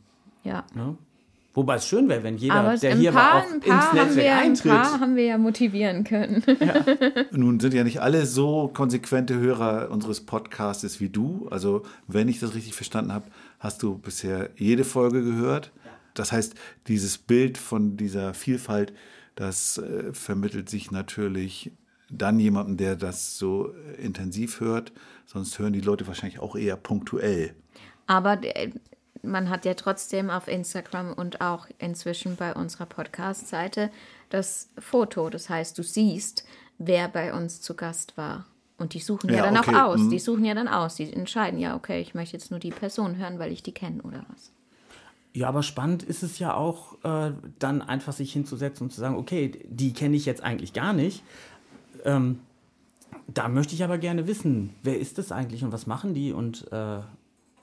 [0.44, 0.64] Ja.
[0.74, 0.96] Ne?
[1.59, 3.75] Wobei es schön wäre, wenn jeder, Aber der ein hier paar, war, auch ein paar,
[3.77, 4.73] ins haben Netzwerk wir, ein eintritt.
[4.73, 6.42] paar haben wir ja motivieren können.
[7.33, 11.49] Nun sind ja nicht alle so konsequente Hörer unseres Podcastes wie du.
[11.51, 13.27] Also, wenn ich das richtig verstanden habe,
[13.59, 15.73] hast du bisher jede Folge gehört.
[16.14, 16.55] Das heißt,
[16.87, 18.92] dieses Bild von dieser Vielfalt,
[19.35, 21.73] das äh, vermittelt sich natürlich
[22.11, 24.92] dann jemandem, der das so äh, intensiv hört.
[25.27, 27.55] Sonst hören die Leute wahrscheinlich auch eher punktuell.
[28.07, 28.71] Aber der-
[29.22, 33.90] man hat ja trotzdem auf Instagram und auch inzwischen bei unserer Podcast-Seite
[34.31, 35.31] das Foto.
[35.31, 36.44] Das heißt, du siehst,
[36.78, 38.44] wer bei uns zu Gast war.
[38.78, 40.00] Und die suchen ja, Ja, dann okay, auch aus.
[40.00, 40.11] mhm.
[40.11, 40.94] Die suchen ja dann aus.
[40.96, 44.02] Die entscheiden ja, okay, ich möchte jetzt nur die Person hören, weil ich die kenne
[44.02, 44.52] oder was.
[45.35, 49.16] Ja, aber spannend ist es ja auch, äh, dann einfach sich hinzusetzen und zu sagen,
[49.16, 51.22] okay, die kenne ich jetzt eigentlich gar nicht.
[52.04, 52.40] Ähm,
[53.26, 56.70] da möchte ich aber gerne wissen, wer ist das eigentlich und was machen die und
[56.72, 57.00] äh,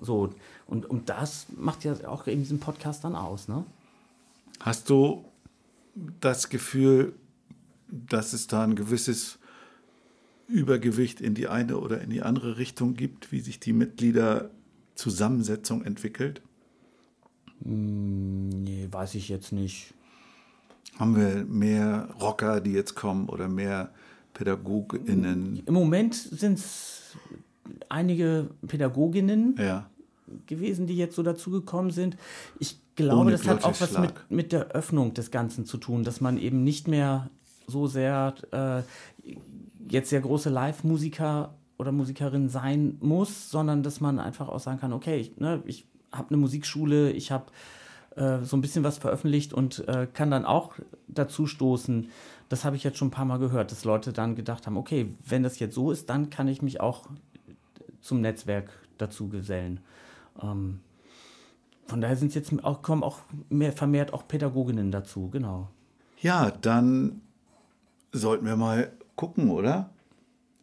[0.01, 0.33] so.
[0.67, 3.65] Und, und das macht ja auch eben diesen Podcast dann aus, ne?
[4.59, 5.25] Hast du
[6.21, 7.13] das Gefühl,
[7.87, 9.37] dass es da ein gewisses
[10.47, 16.41] Übergewicht in die eine oder in die andere Richtung gibt, wie sich die Mitgliederzusammensetzung entwickelt?
[17.59, 19.93] Nee, weiß ich jetzt nicht.
[20.99, 23.91] Haben wir mehr Rocker, die jetzt kommen oder mehr
[24.33, 25.63] PädagogInnen?
[25.65, 27.15] Im Moment sind es
[27.89, 29.89] einige Pädagoginnen, Ja.
[30.47, 32.17] gewesen, die jetzt so dazugekommen sind.
[32.59, 36.03] Ich glaube, Ohne das hat auch was mit, mit der Öffnung des Ganzen zu tun,
[36.03, 37.29] dass man eben nicht mehr
[37.67, 38.81] so sehr äh,
[39.89, 44.93] jetzt sehr große Live-Musiker oder Musikerin sein muss, sondern dass man einfach auch sagen kann,
[44.93, 47.45] okay, ich, ne, ich habe eine Musikschule, ich habe
[48.15, 50.73] äh, so ein bisschen was veröffentlicht und äh, kann dann auch
[51.07, 52.09] dazu stoßen.
[52.49, 55.13] Das habe ich jetzt schon ein paar Mal gehört, dass Leute dann gedacht haben, okay,
[55.27, 57.07] wenn das jetzt so ist, dann kann ich mich auch
[58.05, 59.79] zum Netzwerk dazu gesellen.
[60.41, 60.79] Ähm,
[61.87, 65.69] von daher sind jetzt auch, kommen auch mehr vermehrt auch Pädagoginnen dazu, genau.
[66.21, 67.21] Ja, dann
[68.11, 69.89] sollten wir mal gucken, oder?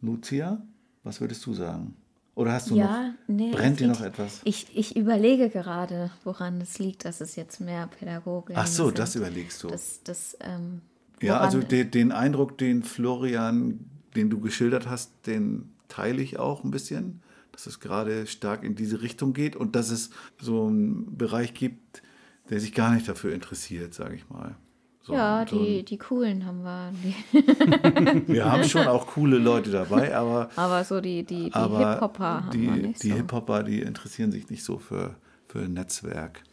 [0.01, 0.61] Lucia,
[1.03, 1.95] was würdest du sagen?
[2.35, 3.51] Oder hast du Ja, noch, nee.
[3.51, 4.41] brennt dir noch etwas?
[4.43, 8.99] Ich, ich überlege gerade, woran es liegt, dass es jetzt mehr Pädagogen Ach so, sind.
[8.99, 9.67] das überlegst du.
[9.67, 10.81] Das, das, ähm,
[11.21, 13.79] ja, also de, den Eindruck, den Florian,
[14.15, 17.21] den du geschildert hast, den teile ich auch ein bisschen,
[17.53, 20.09] dass es gerade stark in diese Richtung geht und dass es
[20.41, 22.03] so einen Bereich gibt,
[22.49, 24.57] der sich gar nicht dafür interessiert, sage ich mal.
[25.01, 26.93] So, ja, so die, die coolen haben wir.
[28.27, 32.45] Wir haben schon auch coole Leute dabei, aber, aber so die, die, die aber Hip-Hopper
[32.45, 33.15] haben die, wir nicht die so.
[33.15, 35.15] Hip-Hopper, die interessieren sich nicht so für,
[35.47, 36.43] für Netzwerk.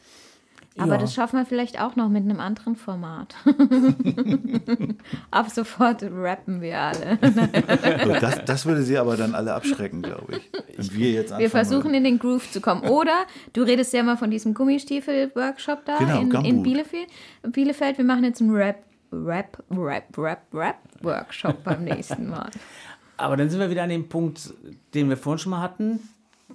[0.81, 0.99] Aber Ja.
[0.99, 3.35] das schaffen wir vielleicht auch noch mit einem anderen Format.
[5.31, 7.19] Ab sofort rappen wir alle.
[8.21, 10.51] Das, das würde sie aber dann alle abschrecken, glaube ich.
[10.77, 11.95] Wenn wir jetzt anfangen Wir versuchen würden.
[11.95, 12.83] in den Groove zu kommen.
[12.83, 16.63] Oder du redest ja mal von diesem Gummistiefel-Workshop da Genau, in, in.
[16.63, 17.09] Bielefeld.
[17.49, 17.99] Bielefeld.
[17.99, 22.51] Wir machen jetzt einen Rap, Rap, Rap, Rap, Rap-Workshop beim nächsten Mal.
[23.17, 24.53] Aber dann sind wir wieder an dem Punkt,
[24.95, 26.01] den wir vorhin schon mal hatten,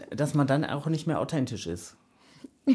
[0.10, 1.96] dass man dann auch nicht mehr authentisch ist.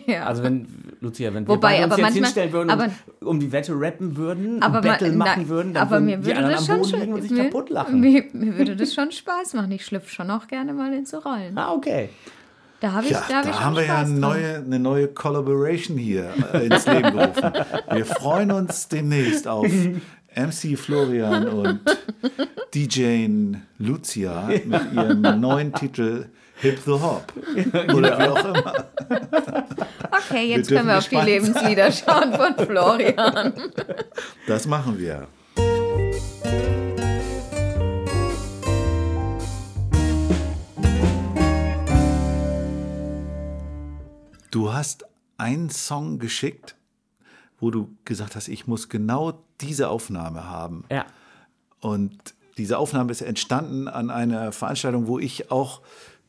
[0.06, 0.24] Ja.
[0.26, 0.66] Also wenn,
[1.00, 2.84] Lucia, wenn Wobei, wir beide uns jetzt manchmal- hinstellen würden aber-
[3.20, 6.16] und um die Wette rappen würden aber Battle ma- machen würden, dann aber würden mir
[6.18, 8.00] die würde das am schon liegen und sich mir, kaputt lachen.
[8.00, 9.72] Mir, mir würde das schon Spaß machen.
[9.72, 11.58] Ich schlüpfe schon auch gerne mal in so Rollen.
[11.58, 12.08] Ah, okay.
[12.78, 14.30] Da habe ich, Ja, da hab ich da schon haben wir ja Spaß eine dran.
[14.30, 17.52] neue, eine neue Collaboration hier äh, ins Leben gerufen.
[17.92, 19.66] Wir freuen uns demnächst auf
[20.36, 21.80] MC Florian und
[22.74, 23.26] DJ
[23.78, 26.26] Lucia mit ihrem neuen Titel
[26.60, 27.32] Hip the Hop.
[27.94, 28.84] Oder wie auch immer.
[30.10, 33.54] Okay, jetzt Wir können wir auf die Lebenslieder schauen von Florian.
[34.46, 35.28] Das machen wir.
[44.50, 45.06] Du hast
[45.38, 46.74] einen Song geschickt,
[47.58, 50.84] wo du gesagt hast, ich muss genau diese Aufnahme haben.
[50.90, 51.06] Ja.
[51.80, 55.80] Und diese Aufnahme ist entstanden an einer Veranstaltung, wo ich auch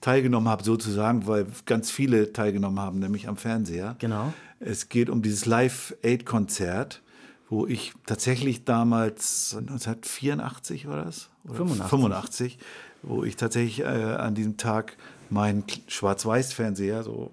[0.01, 3.95] teilgenommen habe, sozusagen, weil ganz viele teilgenommen haben, nämlich am Fernseher.
[3.99, 4.33] Genau.
[4.59, 7.01] Es geht um dieses Live-Aid-Konzert,
[7.49, 11.29] wo ich tatsächlich damals, 1984 war das?
[11.45, 11.89] Oder 85.
[11.89, 12.59] 85,
[13.03, 14.97] wo ich tatsächlich äh, an diesem Tag
[15.29, 17.31] meinen Schwarz-Weiß-Fernseher so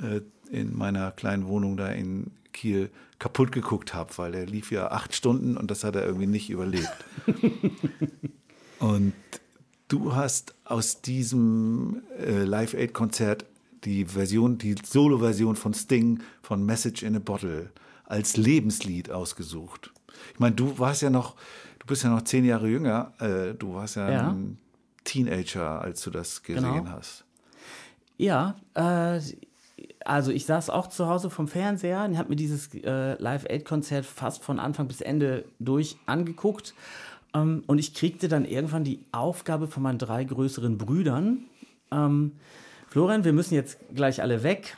[0.00, 4.90] äh, in meiner kleinen Wohnung da in Kiel kaputt geguckt habe, weil der lief ja
[4.90, 6.88] acht Stunden und das hat er irgendwie nicht überlebt.
[8.78, 9.14] und
[9.88, 13.44] du hast aus diesem äh, Live-Aid-Konzert
[13.84, 17.70] die Version, die Solo-Version von Sting von Message in a Bottle
[18.04, 19.92] als Lebenslied ausgesucht.
[20.32, 21.36] Ich meine, du warst ja noch,
[21.78, 24.28] du bist ja noch zehn Jahre jünger, äh, du warst ja, Ja.
[24.30, 24.58] ein
[25.04, 26.88] Teenager, als du das gesehen Genau.
[26.90, 27.24] hast.
[28.16, 29.20] Ja, äh,
[30.04, 34.42] also ich saß auch zu Hause vom Fernseher und habe mir dieses äh, Live-Aid-Konzert fast
[34.42, 36.74] von Anfang bis Ende durch angeguckt.
[37.36, 41.44] Ähm, und ich kriegte dann irgendwann die Aufgabe von meinen drei größeren Brüdern.
[41.92, 42.32] Ähm,
[42.88, 44.76] Florian, wir müssen jetzt gleich alle weg.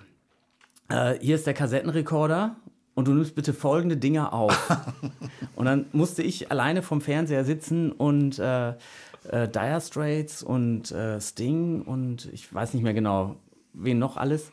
[0.88, 2.57] Äh, hier ist der Kassettenrekorder
[2.94, 4.77] und du nimmst bitte folgende Dinge auf.
[5.55, 11.21] und dann musste ich alleine vom Fernseher sitzen und äh, äh, Dire Straits und äh,
[11.21, 13.37] Sting und ich weiß nicht mehr genau,
[13.73, 14.51] wen noch alles,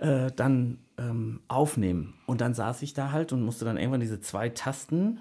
[0.00, 2.14] äh, dann ähm, aufnehmen.
[2.26, 5.20] Und dann saß ich da halt und musste dann irgendwann diese zwei Tasten,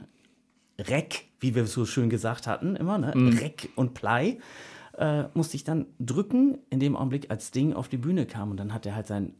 [0.80, 3.14] Rec, wie wir so schön gesagt hatten, immer, ne?
[3.42, 4.40] Rec und Play,
[4.98, 8.52] äh, musste ich dann drücken, in dem Augenblick, als Sting auf die Bühne kam.
[8.52, 9.34] Und dann hat er halt sein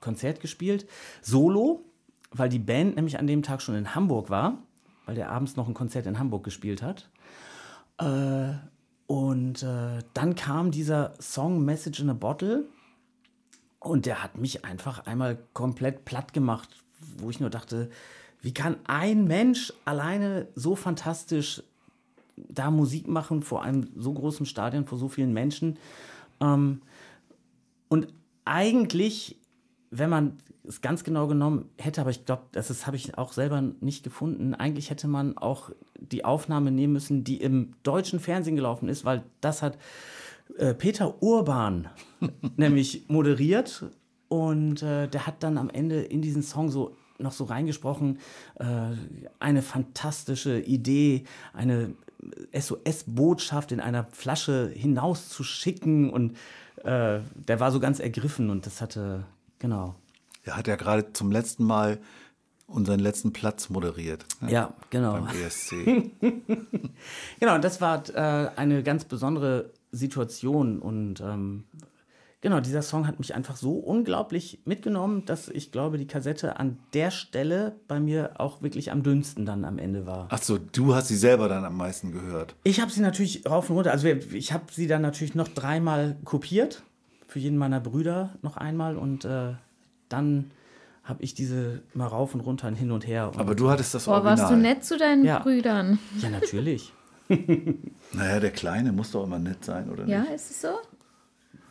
[0.00, 0.86] Konzert gespielt,
[1.22, 1.84] solo,
[2.30, 4.58] weil die Band nämlich an dem Tag schon in Hamburg war,
[5.04, 7.08] weil der abends noch ein Konzert in Hamburg gespielt hat.
[7.98, 8.54] Äh,
[9.06, 12.64] und äh, dann kam dieser Song Message in a Bottle
[13.78, 16.68] und der hat mich einfach einmal komplett platt gemacht,
[17.18, 17.90] wo ich nur dachte,
[18.40, 21.62] wie kann ein Mensch alleine so fantastisch
[22.36, 25.78] da Musik machen vor einem so großen Stadion, vor so vielen Menschen?
[26.40, 26.82] Ähm,
[27.88, 28.08] und
[28.44, 29.36] eigentlich,
[29.90, 33.62] wenn man es ganz genau genommen hätte, aber ich glaube, das habe ich auch selber
[33.80, 38.88] nicht gefunden, eigentlich hätte man auch die Aufnahme nehmen müssen, die im deutschen Fernsehen gelaufen
[38.88, 39.78] ist, weil das hat
[40.56, 41.88] äh, Peter Urban
[42.56, 43.86] nämlich moderiert
[44.28, 48.18] und äh, der hat dann am Ende in diesen Song so noch so reingesprochen,
[48.58, 48.64] äh,
[49.38, 51.94] eine fantastische Idee, eine
[52.52, 56.36] SOS-Botschaft in einer Flasche hinauszuschicken und
[56.84, 59.24] äh, der war so ganz ergriffen und das hatte,
[59.58, 59.94] genau.
[60.44, 61.98] Er hat ja gerade zum letzten Mal
[62.66, 64.26] unseren letzten Platz moderiert.
[64.40, 64.50] ne?
[64.50, 65.12] Ja, genau.
[65.12, 66.12] Beim ESC.
[67.38, 71.64] Genau, das war äh, eine ganz besondere Situation und ähm,
[72.46, 76.78] genau, dieser Song hat mich einfach so unglaublich mitgenommen, dass ich glaube, die Kassette an
[76.94, 80.28] der Stelle bei mir auch wirklich am dünnsten dann am Ende war.
[80.30, 82.54] Ach so, du hast sie selber dann am meisten gehört.
[82.62, 86.16] Ich habe sie natürlich rauf und runter, also ich habe sie dann natürlich noch dreimal
[86.24, 86.84] kopiert,
[87.26, 89.54] für jeden meiner Brüder noch einmal und äh,
[90.08, 90.52] dann
[91.02, 93.28] habe ich diese mal rauf und runter und hin und her.
[93.32, 94.38] Und, Aber du hattest das Boah, Original.
[94.38, 95.40] warst du nett zu deinen Ja.
[95.40, 95.98] Brüdern?
[96.20, 96.92] Ja, natürlich.
[98.12, 100.30] Naja, der Kleine muss doch immer nett sein, oder Ja, nicht?
[100.32, 100.68] ist es so?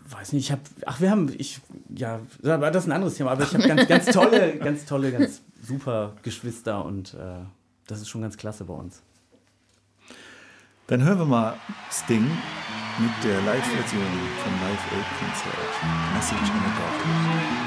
[0.09, 3.43] Weiß nicht, ich habe, ach, wir haben, ich, ja, das ist ein anderes Thema, aber
[3.43, 7.43] ich habe ganz, ganz tolle, ganz tolle, ganz super Geschwister und äh,
[7.87, 9.01] das ist schon ganz klasse bei uns.
[10.87, 11.55] Dann hören wir mal
[11.91, 12.25] Sting
[12.99, 14.03] mit der Live-Version
[14.43, 15.73] vom Live Aid Konzert.
[16.13, 17.65] Message in a Bottle.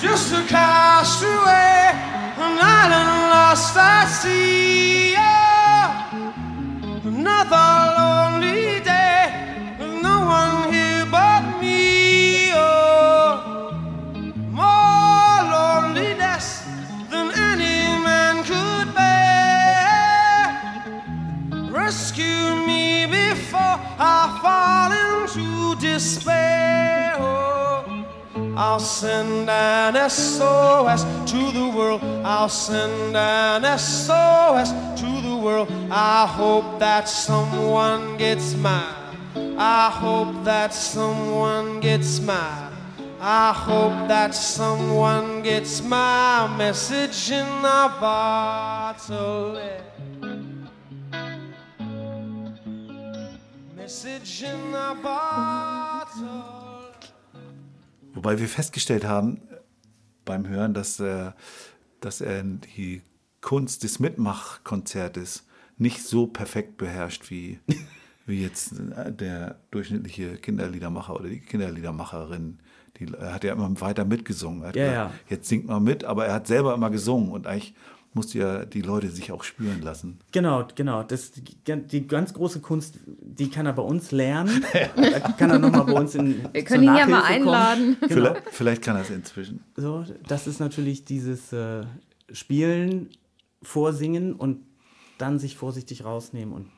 [0.00, 1.90] just a castaway,
[2.38, 5.14] an island lost at sea.
[6.84, 7.97] Oh, another
[24.48, 27.14] fall into despair.
[27.18, 27.84] Oh,
[28.56, 32.00] I'll send an SOS to the world.
[32.24, 35.68] I'll send an SOS to the world.
[35.90, 39.16] I hope that someone gets mine.
[39.58, 42.72] I hope that someone gets mine.
[43.20, 47.48] I hope that someone gets my message in
[47.80, 49.58] a bottle.
[53.88, 56.44] Message in a bottle.
[58.12, 59.56] Wobei wir festgestellt haben äh,
[60.26, 61.32] beim Hören, dass, äh,
[62.02, 63.00] dass er die
[63.40, 65.46] Kunst des Mitmachkonzertes
[65.78, 67.60] nicht so perfekt beherrscht wie,
[68.26, 72.58] wie jetzt äh, der durchschnittliche Kinderliedermacher oder die Kinderliedermacherin.
[72.98, 74.64] Die er hat ja immer weiter mitgesungen.
[74.64, 75.12] Hat Ja, ja.
[75.30, 77.74] Jetzt singt man mit, aber er hat selber immer gesungen und eigentlich
[78.18, 80.18] musste ja die Leute sich auch spüren lassen.
[80.32, 81.04] Genau, genau.
[81.04, 81.42] Das, die,
[81.86, 84.64] die ganz große Kunst, die kann er bei uns lernen.
[84.96, 87.96] Da kann er nochmal bei uns in Wir können ihn ja mal einladen.
[88.06, 89.62] Vielleicht, vielleicht kann er es inzwischen.
[89.76, 91.84] So, das ist natürlich dieses äh,
[92.32, 93.10] Spielen,
[93.62, 94.66] Vorsingen und
[95.18, 96.68] dann sich vorsichtig rausnehmen und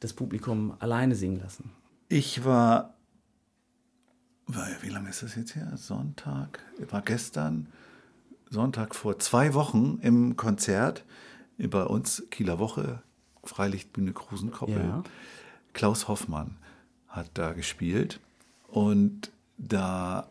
[0.00, 1.70] das Publikum alleine singen lassen.
[2.08, 2.94] Ich war,
[4.46, 5.72] wie lange ist das jetzt her?
[5.76, 7.68] Sonntag, war gestern,
[8.50, 11.04] Sonntag vor zwei Wochen im Konzert
[11.58, 13.02] bei uns, Kieler Woche,
[13.44, 14.76] Freilichtbühne Krusenkoppel.
[14.76, 15.02] Ja.
[15.72, 16.56] Klaus Hoffmann
[17.08, 18.20] hat da gespielt
[18.68, 20.28] und da,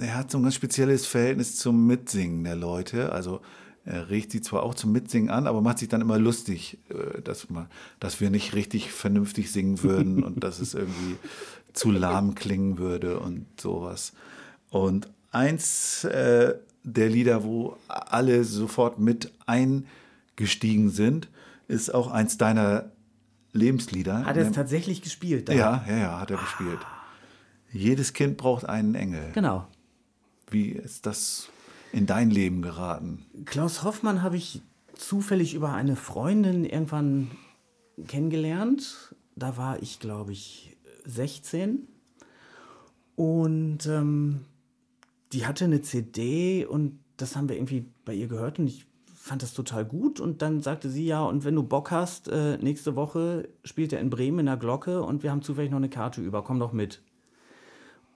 [0.00, 3.12] er hat so ein ganz spezielles Verhältnis zum Mitsingen der Leute.
[3.12, 3.40] Also
[3.84, 7.20] er regt sie zwar auch zum Mitsingen an, aber macht sich dann immer lustig, äh,
[7.22, 7.68] dass, man,
[7.98, 11.16] dass wir nicht richtig vernünftig singen würden und dass es irgendwie
[11.72, 14.12] zu lahm klingen würde und sowas.
[14.70, 21.28] Und eins äh, der Lieder, wo alle sofort mit eingestiegen sind,
[21.68, 22.90] ist auch eins deiner
[23.52, 24.24] Lebenslieder.
[24.24, 25.48] Hat er es tatsächlich gespielt?
[25.48, 25.52] da?
[25.52, 26.78] ja, ja, ja, hat er gespielt.
[27.72, 29.30] Jedes Kind braucht einen Engel.
[29.32, 29.66] Genau.
[30.50, 31.48] Wie ist das
[31.92, 33.24] in dein Leben geraten?
[33.44, 34.62] Klaus Hoffmann habe ich
[34.94, 37.30] zufällig über eine Freundin irgendwann
[38.06, 39.14] kennengelernt.
[39.36, 41.86] Da war ich, glaube ich, 16.
[43.16, 44.40] Und ähm,
[45.32, 49.42] die hatte eine CD und das haben wir irgendwie bei ihr gehört und ich fand
[49.42, 50.18] das total gut.
[50.18, 54.00] Und dann sagte sie, ja, und wenn du Bock hast, äh, nächste Woche spielt er
[54.00, 56.72] in Bremen in der Glocke und wir haben zufällig noch eine Karte über, komm doch
[56.72, 57.02] mit.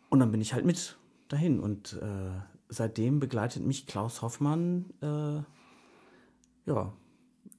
[0.08, 0.96] Und dann bin ich halt mit
[1.28, 5.42] dahin und äh, seitdem begleitet mich Klaus Hoffmann äh,
[6.70, 6.92] ja,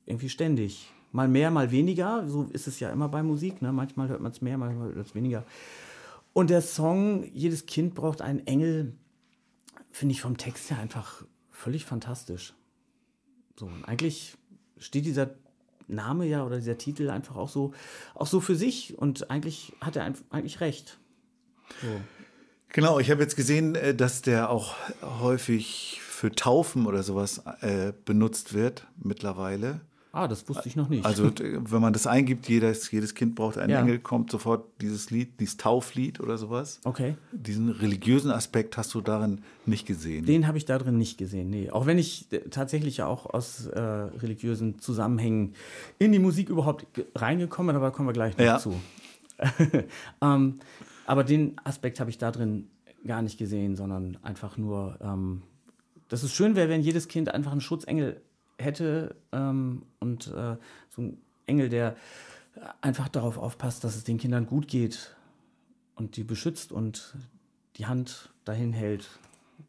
[0.06, 0.92] irgendwie ständig.
[1.12, 2.28] Mal mehr, mal weniger.
[2.28, 3.62] So ist es ja immer bei Musik.
[3.62, 3.72] Ne?
[3.72, 5.46] Manchmal hört man es mehr, manchmal hört es weniger.
[6.34, 8.94] Und der Song Jedes Kind braucht einen Engel,
[9.96, 12.54] finde ich vom Text her einfach völlig fantastisch.
[13.58, 14.36] So, und eigentlich
[14.78, 15.36] steht dieser
[15.88, 17.74] Name ja oder dieser Titel einfach auch so,
[18.14, 20.98] auch so für sich und eigentlich hat er eigentlich recht.
[21.82, 21.88] So.
[22.74, 27.94] Genau, ich habe jetzt gesehen, äh, dass der auch häufig für Taufen oder sowas äh,
[28.04, 29.80] benutzt wird mittlerweile.
[30.18, 31.06] Ah, das wusste ich noch nicht.
[31.06, 33.82] Also wenn man das eingibt, jedes, jedes Kind braucht einen Ja.
[33.82, 36.80] Engel, kommt sofort dieses Lied, dieses Tauflied oder sowas.
[36.86, 37.16] okay.
[37.34, 40.26] Diesen religiösen Aspekt hast du darin nicht gesehen.
[40.26, 41.70] Den habe ich da drin nicht gesehen, nee.
[41.70, 45.54] Auch wenn ich äh, tatsächlich ja auch aus äh, religiösen Zusammenhängen
[46.00, 48.58] in die Musik überhaupt ge- reingekommen bin, aber da kommen wir gleich noch Ja.
[48.58, 48.74] zu.
[50.22, 50.60] ähm,
[51.06, 52.68] aber den Aspekt habe ich da drin
[53.06, 55.42] gar nicht gesehen, sondern einfach nur, ähm,
[56.08, 58.22] dass es schön wäre, wenn jedes Kind einfach einen Schutzengel
[58.58, 60.58] hätte ähm, und äh,
[60.90, 61.96] so ein Engel, der
[62.82, 65.16] einfach darauf aufpasst, dass es den Kindern gut geht
[65.96, 67.16] und die beschützt und
[67.78, 69.08] die Hand dahin hält.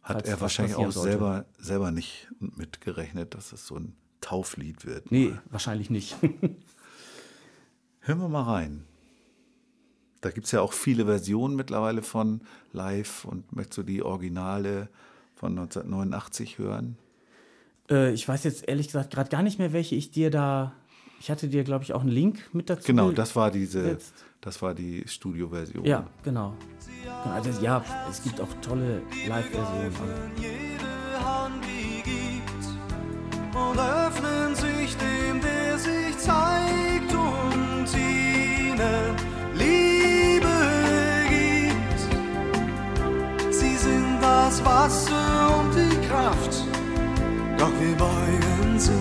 [0.03, 1.11] Hat er wahrscheinlich auch sollte.
[1.11, 5.11] selber, selber nicht mitgerechnet, dass es so ein Tauflied wird.
[5.11, 6.17] Nee, wahrscheinlich nicht.
[8.01, 8.85] Hören wir mal rein.
[10.21, 12.41] Da gibt es ja auch viele Versionen mittlerweile von
[12.73, 14.89] live und möchtest du die Originale
[15.35, 16.97] von 1989 hören?
[17.91, 20.73] Äh, ich weiß jetzt ehrlich gesagt gerade gar nicht mehr, welche ich dir da.
[21.21, 22.83] Ich hatte dir, glaube ich, auch einen Link mit dazu.
[22.87, 24.13] Genau, ge- das war diese, Jetzt.
[24.43, 25.83] das war die Studioversion.
[25.85, 26.53] Ja, genau.
[27.03, 29.93] Genau, Also, ja, es gibt auch tolle Live-Versionen.
[30.37, 32.67] jede Hand die gibt
[33.57, 39.17] und öffnen sich dem, der sich zeigt und ihnen
[39.55, 40.53] Liebe
[41.31, 42.01] gibt.
[43.55, 46.66] Sie sind das Wasser und die Kraft,
[47.59, 48.93] doch wir beugen sie.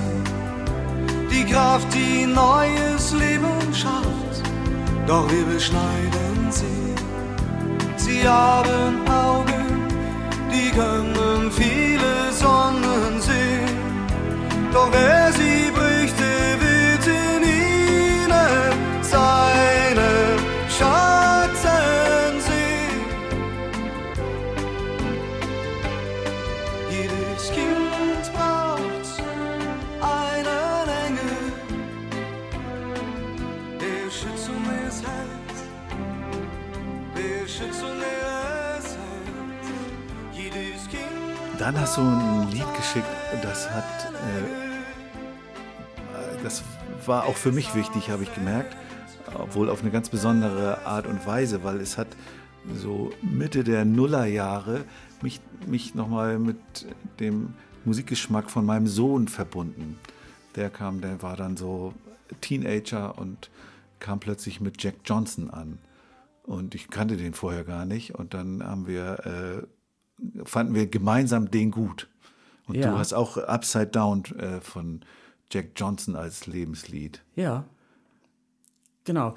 [1.32, 4.42] Die Kraft, die neues Leben schafft,
[5.08, 6.96] doch wir beschneiden sie.
[7.98, 9.88] Sie haben Augen,
[10.52, 13.76] die können viele Sonnen sehen.
[14.74, 15.75] Doch wer sie
[41.66, 43.08] Dann hast du ein Lied geschickt,
[43.42, 44.44] das hat, äh,
[46.44, 46.64] das
[47.08, 48.78] war auch für mich wichtig, habe ich gemerkt,
[49.34, 52.10] obwohl auf eine ganz besondere Art und Weise, weil es hat
[52.76, 54.86] so Mitte der Nullerjahre
[55.24, 56.58] mich, mich nochmal mit
[57.20, 59.98] dem Musikgeschmack von meinem Sohn verbunden.
[60.54, 61.96] Der kam, der war dann so
[62.42, 63.50] Teenager und
[63.98, 65.80] kam plötzlich mit Jack Johnson an.
[66.44, 68.14] Und ich kannte den vorher gar nicht.
[68.14, 69.68] Und dann haben wir äh,
[70.44, 72.08] fanden wir gemeinsam den gut.
[72.68, 72.92] Und Ja.
[72.92, 75.02] du hast auch Upside Down äh, von
[75.52, 77.22] Jack Johnson als Lebenslied.
[77.36, 77.66] Ja.
[79.04, 79.36] Genau.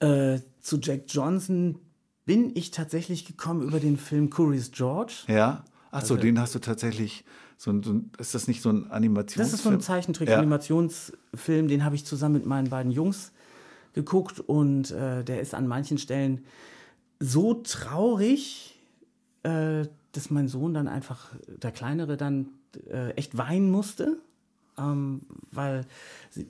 [0.00, 1.78] Äh, zu Jack Johnson
[2.24, 5.24] bin ich tatsächlich gekommen über den Film Curious George.
[5.28, 5.64] Ja?
[5.90, 7.24] Achso, Also den hast du tatsächlich.
[7.56, 9.44] So ein, so ein, ist das nicht so ein Animationsfilm?
[9.44, 13.32] Das ist so ein Zeichentrick-Animationsfilm, den habe ich zusammen mit meinen beiden Jungs
[13.92, 16.42] geguckt und äh, der ist an manchen Stellen
[17.18, 18.69] so traurig,
[19.42, 22.48] äh, dass mein Sohn dann einfach, der Kleinere dann
[22.90, 24.18] äh, echt weinen musste,
[24.78, 25.86] ähm, weil
[26.30, 26.46] sie,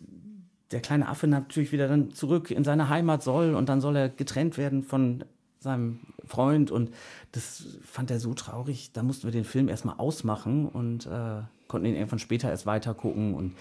[0.70, 4.08] der kleine Affe natürlich wieder dann zurück in seine Heimat soll und dann soll er
[4.08, 5.24] getrennt werden von
[5.58, 6.90] seinem Freund und
[7.32, 11.86] das fand er so traurig, da mussten wir den Film erstmal ausmachen und äh, konnten
[11.86, 13.56] ihn irgendwann später erst weiter gucken und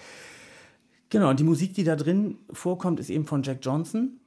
[1.10, 4.20] genau, und die Musik, die da drin vorkommt, ist eben von Jack Johnson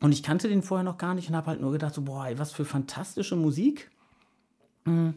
[0.00, 2.26] und ich kannte den vorher noch gar nicht und habe halt nur gedacht, so, boah,
[2.26, 3.90] ey, was für fantastische Musik.
[4.84, 5.10] Mm.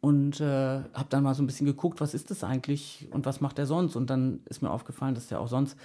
[0.00, 0.44] Und äh,
[0.94, 3.66] habe dann mal so ein bisschen geguckt, was ist das eigentlich und was macht er
[3.66, 3.96] sonst?
[3.96, 5.76] Und dann ist mir aufgefallen, dass er auch sonst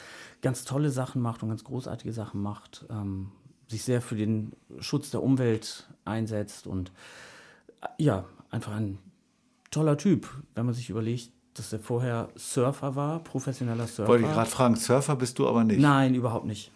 [0.41, 3.31] ganz tolle Sachen macht und ganz großartige Sachen macht, ähm,
[3.67, 6.91] sich sehr für den Schutz der Umwelt einsetzt und
[7.81, 8.99] äh, ja, einfach ein
[9.71, 14.07] toller Typ, wenn man sich überlegt, dass er vorher Surfer war, professioneller Surfer.
[14.07, 15.79] Wollte ich gerade fragen, Surfer bist du aber nicht.
[15.79, 16.71] Nein, überhaupt nicht.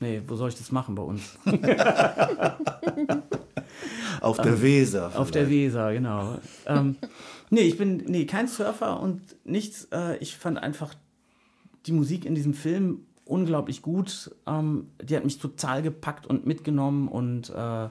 [0.00, 1.38] Nee, wo soll ich das machen bei uns?
[4.20, 5.12] Auf der Weser.
[5.14, 5.74] Auf der vielleicht.
[5.74, 6.38] Weser, genau.
[6.66, 6.96] ähm,
[7.50, 9.88] nee, ich bin nee, kein Surfer und nichts.
[9.92, 10.94] Äh, ich fand einfach
[11.86, 14.34] die Musik in diesem Film unglaublich gut.
[14.46, 17.88] Ähm, die hat mich total gepackt und mitgenommen und äh,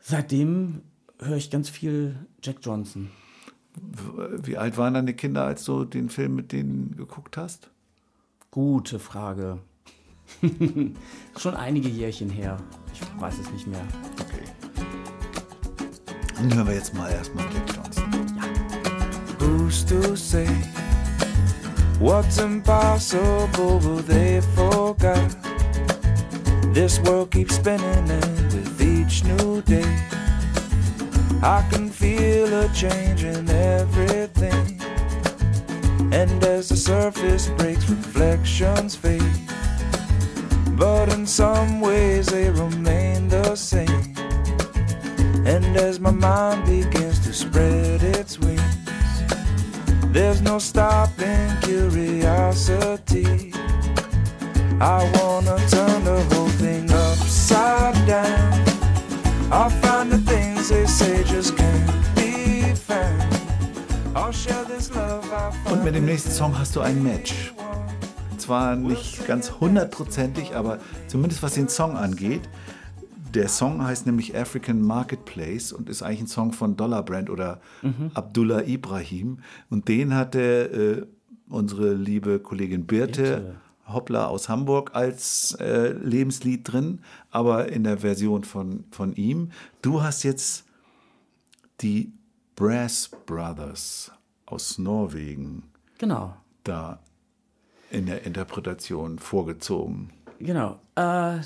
[0.00, 0.82] seitdem
[1.20, 3.10] höre ich ganz viel Jack Johnson.
[4.42, 7.70] Wie alt waren deine Kinder, als du den Film mit denen geguckt hast?
[8.50, 9.58] Gute Frage.
[11.36, 12.56] Schon einige Jährchen her.
[12.92, 13.84] Ich weiß es nicht mehr.
[14.20, 14.63] Okay.
[16.36, 18.04] Dann hören wir jetzt mal erstmal Jack Johnson.
[19.38, 20.48] Who's to say
[21.98, 23.78] what's impossible?
[23.80, 25.36] Will they forgot?
[26.72, 29.84] This world keeps spinning, and with each new day,
[31.42, 34.80] I can feel a change in everything.
[36.12, 39.22] And as the surface breaks, reflections fade.
[40.76, 44.13] But in some ways, they remain the same.
[45.46, 48.62] And as my mind begins to spread its wings,
[50.06, 53.52] there's no stopping curiosity.
[54.80, 58.64] I wanna turn the whole thing upside down.
[59.52, 63.22] I'll find the things they say just can't be found.
[64.16, 65.76] I'll share this love I find.
[65.76, 67.52] Und mit dem nächsten Song hast du ein Match.
[68.38, 72.48] Zwar nicht ganz hundertprozentig, aber zumindest was den Song angeht.
[73.34, 77.60] Der Song heißt nämlich African Marketplace und ist eigentlich ein Song von Dollar Brand oder
[78.14, 79.38] Abdullah Ibrahim.
[79.70, 83.54] Und den hatte äh, unsere liebe Kollegin Birte, Birte.
[83.92, 89.50] Hoppler aus Hamburg als äh, Lebenslied drin, aber in der Version von, von ihm.
[89.82, 90.64] Du hast jetzt
[91.80, 92.12] die
[92.56, 94.12] Brass Brothers
[94.46, 95.64] aus Norwegen
[95.98, 96.36] Genau.
[96.62, 97.00] da
[97.90, 100.10] in der Interpretation vorgezogen.
[100.38, 100.78] Genau.
[100.94, 101.40] Äh,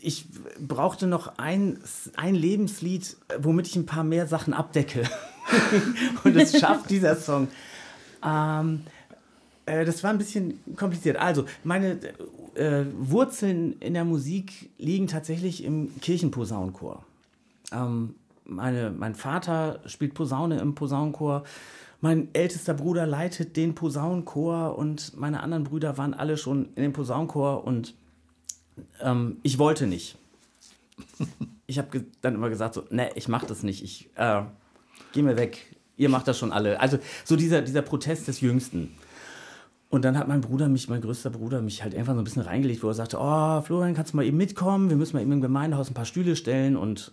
[0.00, 0.26] ich
[0.58, 1.78] brauchte noch ein,
[2.16, 5.04] ein Lebenslied, womit ich ein paar mehr Sachen abdecke.
[6.24, 7.48] Und das schafft dieser Song.
[8.24, 8.82] Ähm,
[9.64, 11.16] äh, das war ein bisschen kompliziert.
[11.16, 11.98] Also, meine
[12.54, 17.04] äh, Wurzeln in der Musik liegen tatsächlich im Kirchenposaunenchor.
[17.72, 18.14] Ähm,
[18.44, 21.44] meine, mein Vater spielt Posaune im Posaunenchor.
[22.00, 26.92] Mein ältester Bruder leitet den Posaunenchor und meine anderen Brüder waren alle schon in dem
[26.92, 27.94] Posaunenchor und
[29.00, 30.16] ähm, ich wollte nicht.
[31.66, 33.82] Ich habe dann immer gesagt so, ne, ich mach das nicht.
[33.82, 34.42] Ich äh,
[35.12, 35.76] geh mir weg.
[35.96, 36.80] Ihr macht das schon alle.
[36.80, 38.94] Also so dieser, dieser Protest des Jüngsten.
[39.88, 42.42] Und dann hat mein Bruder mich, mein größter Bruder, mich halt einfach so ein bisschen
[42.42, 44.90] reingelegt, wo er sagte, oh, Florian, kannst du mal eben mitkommen?
[44.90, 47.12] Wir müssen mal eben im Gemeindehaus ein paar Stühle stellen und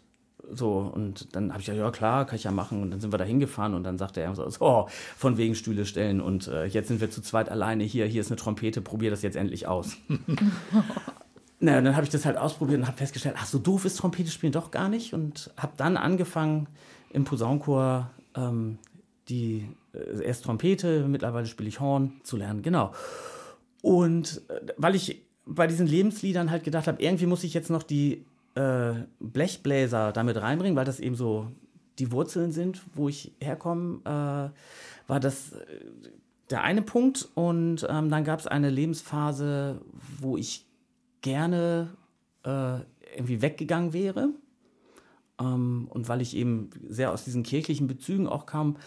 [0.51, 0.91] so.
[0.93, 2.82] Und dann habe ich gesagt, ja klar, kann ich ja machen.
[2.82, 5.86] Und dann sind wir da hingefahren und dann sagte er so, oh, von wegen Stühle
[5.86, 6.20] stellen.
[6.20, 8.05] Und äh, jetzt sind wir zu zweit alleine hier.
[8.05, 9.97] Hier ist eine Trompete, probier das jetzt endlich aus.
[11.64, 13.97] Na, und dann habe ich das halt ausprobiert und habe festgestellt, ach, so doof ist
[13.97, 15.14] Trompete spielen doch gar nicht.
[15.14, 16.68] Und habe dann angefangen
[17.09, 18.80] im Posaunenchor ähm,
[19.30, 22.91] die äh, erst Trompete, mittlerweile spiele ich Horn zu lernen, genau.
[23.82, 27.84] Und äh, weil ich bei diesen Lebensliedern halt gedacht habe, irgendwie muss ich jetzt noch
[27.84, 31.47] die äh, Blechbläser damit reinbringen, weil das eben so
[31.97, 35.66] die Wurzeln sind, wo ich herkomme, äh, war das äh,
[36.49, 37.30] der eine Punkt.
[37.36, 39.80] Und ähm, dann gab es eine Lebensphase,
[40.20, 40.66] wo ich
[41.24, 41.95] gerne
[42.43, 42.80] äh,
[43.15, 44.30] irgendwie weggegangen wäre.
[45.39, 48.78] Ähm, und weil ich eben sehr aus diesen kirchlichen Bezügen auch kam.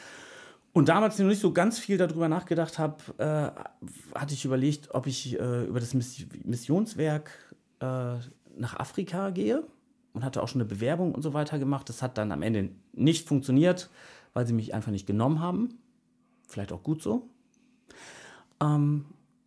[0.72, 5.07] Und damals noch nicht so ganz viel darüber nachgedacht habe, äh, hatte ich überlegt, ob
[5.07, 7.30] ich äh, über das Miss Missionswerk
[7.80, 8.16] äh,
[8.59, 9.64] nach Afrika gehe
[10.12, 11.89] und hatte auch schon eine Bewerbung und so weiter gemacht.
[11.89, 13.91] Das hat dann am Ende nicht funktioniert,
[14.34, 15.78] weil sie mich einfach nicht genommen haben.
[16.47, 17.28] Vielleicht auch gut so.
[18.61, 19.07] Ähm,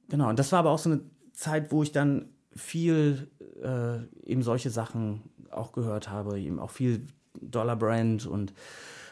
[0.10, 1.02] genau, und das war aber auch so eine
[1.34, 2.30] Zeit, wo ich dann
[2.60, 3.30] viel
[3.64, 7.06] äh, eben solche Sachen auch gehört habe, eben auch viel
[7.42, 8.54] Dollar Brand und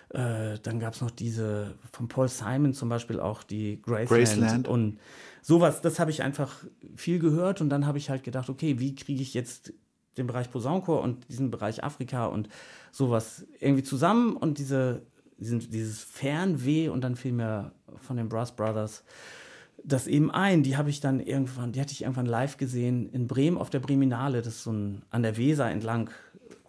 [0.09, 4.67] äh, dann gab es noch diese von Paul Simon zum Beispiel auch die Graceland, Graceland.
[4.67, 4.99] und
[5.41, 5.81] sowas.
[5.81, 6.63] Das habe ich einfach
[6.95, 9.73] viel gehört und dann habe ich halt gedacht, okay, wie kriege ich jetzt
[10.17, 12.49] den Bereich Posaunenchor und diesen Bereich Afrika und
[12.91, 15.05] sowas irgendwie zusammen und diese,
[15.37, 19.03] diesen, dieses Fernweh und dann fiel mir von den Brass Brothers
[19.87, 20.63] das eben ein.
[20.63, 23.79] Die habe ich dann irgendwann, die hatte ich irgendwann live gesehen in Bremen auf der
[23.79, 24.41] Breminale.
[24.41, 26.09] Das ist so ein an der Weser entlang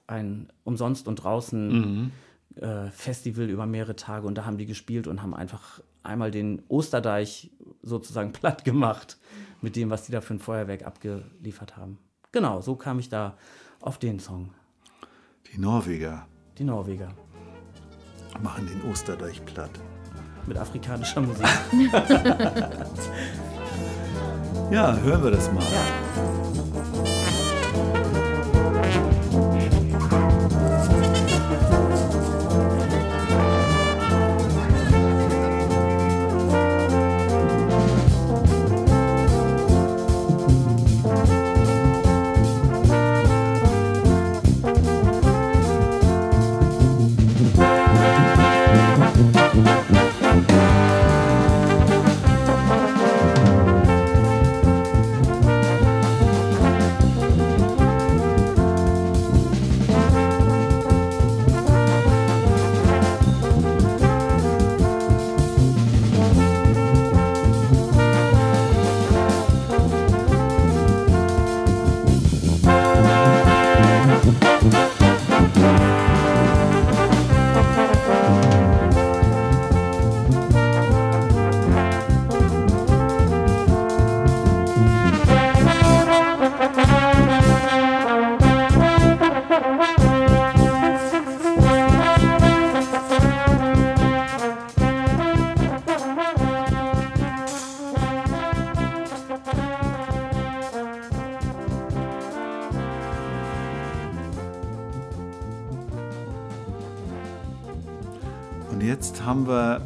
[0.07, 2.11] ein umsonst und draußen
[2.57, 6.62] äh, Festival über mehrere Tage und da haben die gespielt und haben einfach einmal den
[6.69, 7.51] Osterdeich
[7.83, 9.19] sozusagen platt gemacht
[9.61, 11.99] mit dem, was die da für ein Feuerwerk abgeliefert haben.
[12.33, 13.37] Genau, so kam ich da
[13.81, 14.51] auf den Song.
[15.53, 16.27] Die Norweger
[16.59, 17.09] Die Norweger
[18.43, 19.71] machen den Osterdeich platt.
[20.49, 21.46] Mit afrikanischer Musik.
[24.70, 25.62] Ja, hören wir das mal.
[25.62, 26.38] Und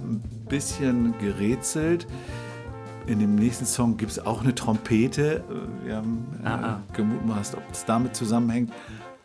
[0.02, 2.06] ein bisschen gerätselt.
[3.06, 5.42] In dem nächsten Song gibt es auch eine Trompete.
[5.84, 6.82] Wir haben Ah, ah.
[6.92, 8.72] äh, gemutmaßt, ob es damit zusammenhängt.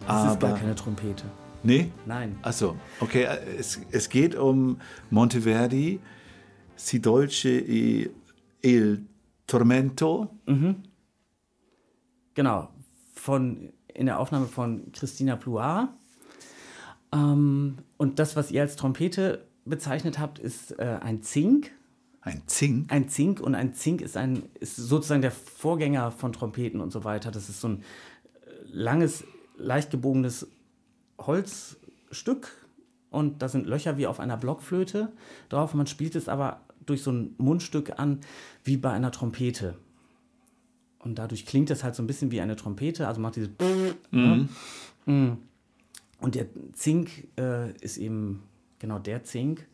[0.07, 1.23] Das ist gar Aber- keine Trompete.
[1.63, 1.91] Nee?
[2.05, 2.37] Nein.
[2.43, 3.23] Achso, okay.
[3.23, 5.99] äh, Es, es geht um Monteverdi,
[6.75, 8.09] Si dolce e
[8.61, 9.05] il
[9.47, 10.29] tormento.
[12.35, 12.69] Genau.
[13.15, 15.89] Von, in der Aufnahme von Christina Ploir.
[17.11, 21.71] Ähm, und das, was ihr als Trompete bezeichnet habt, ist äh, ein Zink.
[22.21, 22.91] Ein Zink.
[22.91, 27.03] Ein Zink und ein Zink ist, ein, ist sozusagen der Vorgänger von Trompeten und so
[27.03, 27.31] weiter.
[27.31, 29.23] Das ist so ein äh, langes,
[29.57, 30.47] leicht gebogenes
[31.19, 32.51] Holzstück
[33.09, 35.11] und da sind Löcher wie auf einer Blockflöte
[35.49, 35.73] drauf.
[35.73, 38.19] Man spielt es aber durch so ein Mundstück an,
[38.63, 39.77] wie bei einer Trompete.
[40.99, 43.49] Und dadurch klingt es halt so ein bisschen wie eine Trompete, also macht dieses
[44.11, 44.49] ne?
[45.05, 45.37] Mm.
[46.19, 48.43] Und der Zink äh, ist eben,
[48.79, 49.67] genau der Zink,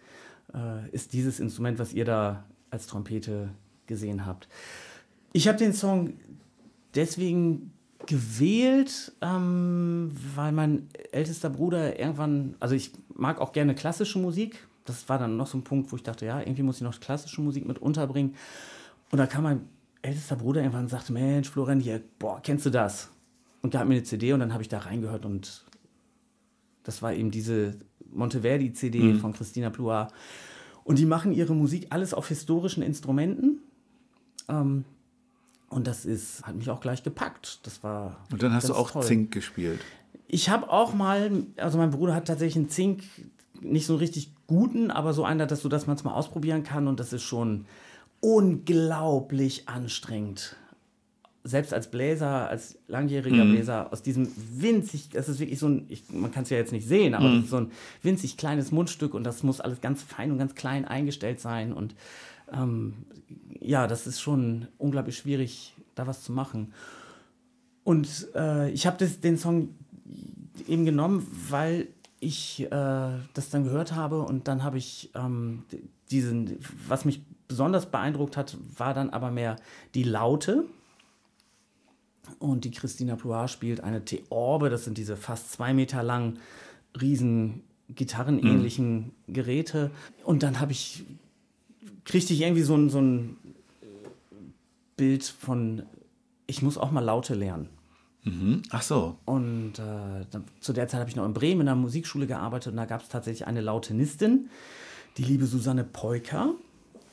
[0.54, 3.50] äh, ist dieses Instrument, was ihr da als Trompete
[3.88, 4.48] gesehen habt.
[5.34, 6.14] Ich habe den Song
[6.96, 7.74] deswegen
[8.06, 14.68] gewählt, ähm, weil mein ältester Bruder irgendwann, also ich mag auch gerne klassische Musik.
[14.86, 17.00] Das war dann noch so ein Punkt, wo ich dachte, ja, irgendwie muss ich noch
[17.00, 18.36] klassische Musik mit unterbringen.
[19.12, 19.70] Und da kam mein
[20.02, 23.10] ältester Bruder irgendwann und sagte, Mensch, Florian, hier, boah, kennst du das?
[23.62, 25.66] Und gab mir eine CD und dann habe ich da reingehört und
[26.84, 27.76] das war eben diese
[28.14, 30.10] Monteverdi-CD von Christina Ploir.
[30.84, 33.60] Und die machen ihre Musik alles auf historischen Instrumenten.
[34.50, 34.86] Ähm,
[35.70, 37.60] und das ist, hat mich auch gleich gepackt.
[37.64, 38.18] Das war.
[38.32, 39.04] Und dann hast du auch toll.
[39.04, 39.80] Zink gespielt.
[40.28, 43.04] Ich habe auch mal, also mein Bruder hat tatsächlich einen Zink,
[43.62, 47.00] nicht so einen richtig guten, aber so einer, dass du das manchmal ausprobieren kann und
[47.00, 47.66] das ist schon
[48.20, 50.56] unglaublich anstrengend.
[51.46, 56.04] Selbst als Bläser, als langjähriger Bläser, aus diesem winzig, das ist wirklich so ein, ich,
[56.10, 57.72] man kann es ja jetzt nicht sehen, aber das ist so ein
[58.02, 61.96] winzig kleines Mundstück und das muss alles ganz fein und ganz klein eingestellt sein und
[62.54, 62.94] ähm,
[63.60, 66.74] ja, das ist schon unglaublich schwierig, da was zu machen.
[67.84, 69.70] Und äh, ich habe den Song
[70.68, 71.88] eben genommen, weil
[72.20, 75.64] ich äh, das dann gehört habe und dann habe ich ähm,
[76.10, 79.58] diesen, was mich besonders beeindruckt hat, war dann aber mehr
[79.94, 80.66] die Laute.
[82.40, 86.40] Und die Christina Ploir spielt eine Theorbe, das sind diese fast zwei Meter langen,
[87.00, 89.92] riesen gitarrenähnlichen Geräte.
[90.24, 91.04] Und dann habe ich,
[92.06, 93.38] kriegte ich irgendwie so ein, so ein
[94.96, 95.84] Bild von,
[96.48, 97.70] ich muss auch mal Laute lernen.
[98.70, 99.18] Ach so.
[99.26, 102.72] Und äh, dann, zu der Zeit habe ich noch in Bremen in einer Musikschule gearbeitet
[102.72, 104.50] und da gab es tatsächlich eine Lautenistin,
[105.18, 106.54] die liebe Susanne Peuker,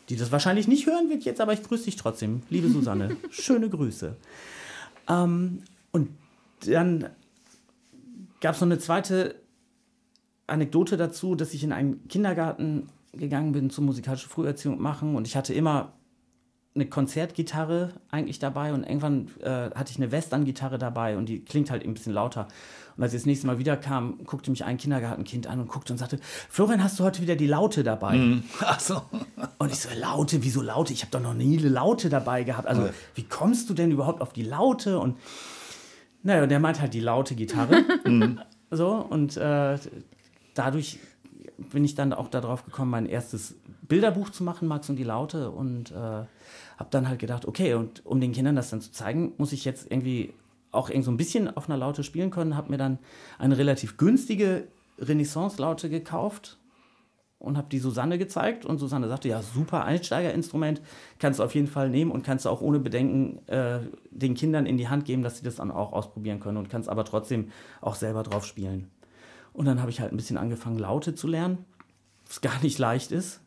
[0.08, 2.42] die das wahrscheinlich nicht hören wird jetzt, aber ich grüße dich trotzdem.
[2.48, 4.16] Liebe Susanne, schöne Grüße.
[5.10, 6.10] Ähm, und
[6.66, 7.10] dann
[8.40, 9.34] gab es noch eine zweite
[10.46, 15.16] Anekdote dazu, dass ich in einen Kindergarten gegangen bin zum musikalische Früherziehung machen.
[15.16, 15.92] Und ich hatte immer
[16.74, 21.70] eine Konzertgitarre eigentlich dabei und irgendwann äh, hatte ich eine Western-Gitarre dabei und die klingt
[21.70, 22.46] halt ein bisschen lauter.
[22.96, 25.92] Und als ich das nächste Mal wieder kam, guckte mich ein Kindergartenkind an und guckte
[25.92, 28.38] und sagte, Florian, hast du heute wieder die Laute dabei?
[28.60, 29.02] Ach so.
[29.58, 30.92] Und ich so, Laute, wieso Laute?
[30.92, 32.68] Ich habe doch noch nie eine Laute dabei gehabt.
[32.68, 34.98] Also, wie kommst du denn überhaupt auf die Laute?
[35.00, 35.16] Und
[36.22, 37.84] naja, und der meint halt die laute Gitarre.
[38.70, 39.78] so, und äh,
[40.54, 41.00] dadurch
[41.72, 43.54] bin ich dann auch darauf gekommen, mein erstes
[43.90, 45.50] Bilderbuch zu machen, Max und die Laute.
[45.50, 49.34] Und äh, habe dann halt gedacht, okay, und um den Kindern das dann zu zeigen,
[49.36, 50.32] muss ich jetzt irgendwie
[50.72, 52.56] auch irgend so ein bisschen auf einer Laute spielen können.
[52.56, 52.98] Habe mir dann
[53.38, 54.68] eine relativ günstige
[54.98, 56.58] Renaissance-Laute gekauft
[57.38, 60.80] und habe die Susanne gezeigt und Susanne sagte, ja, super Einsteigerinstrument,
[61.18, 63.80] kannst du auf jeden Fall nehmen und kannst du auch ohne Bedenken äh,
[64.10, 66.88] den Kindern in die Hand geben, dass sie das dann auch ausprobieren können und kannst
[66.88, 68.90] aber trotzdem auch selber drauf spielen.
[69.52, 71.64] Und dann habe ich halt ein bisschen angefangen, Laute zu lernen,
[72.26, 73.40] was gar nicht leicht ist.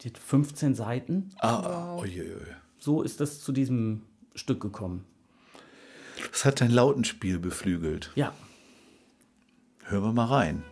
[0.00, 1.30] Die hat 15 Seiten.
[1.38, 2.54] Ah, uiuiui.
[2.78, 4.02] So ist das zu diesem
[4.34, 5.04] Stück gekommen.
[6.30, 8.10] Das hat dein Lautenspiel beflügelt.
[8.14, 8.32] Ja,
[9.90, 10.62] Hören wir mal rein.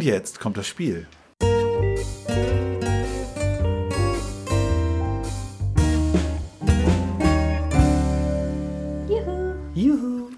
[0.00, 1.06] Und jetzt kommt das Spiel.
[9.74, 10.28] Juhu.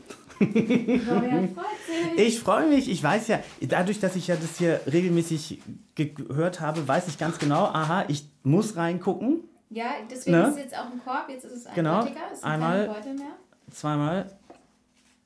[2.16, 2.90] Ich freue mich.
[2.90, 5.60] Ich weiß ja, dadurch, dass ich ja das hier regelmäßig
[5.94, 9.44] gehört habe, weiß ich ganz genau, aha, ich muss reingucken.
[9.70, 10.42] Ja, deswegen Ne?
[10.48, 12.06] ist es jetzt auch ein Korb, jetzt ist es ein Genau.
[12.32, 13.36] Es Einmal- keine Beutel mehr.
[13.70, 14.30] Zweimal,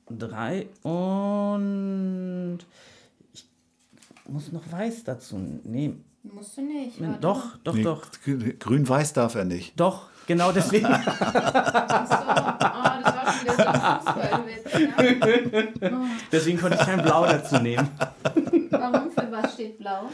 [0.09, 2.59] drei und
[4.27, 6.03] muss noch weiß dazu nehmen.
[6.23, 6.99] Musst du nicht.
[7.01, 8.05] warte Doch, doch, Nee, doch.
[8.59, 9.79] Grün-Weiß darf er nicht.
[9.79, 10.83] Doch, genau deswegen.
[10.83, 11.01] mal.
[11.05, 12.15] Ach so.
[12.17, 17.87] Oh, das war schon wieder so ein deswegen konnte ich kein Blau dazu nehmen.
[18.71, 19.11] Warum?
[19.11, 20.09] Für was steht blau?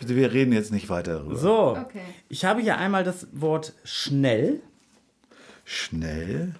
[0.00, 1.36] Bitte, wir reden jetzt nicht weiter darüber.
[1.36, 2.00] So, Okay.
[2.28, 4.60] ich habe hier einmal das Wort schnell.
[5.64, 6.54] Schnell,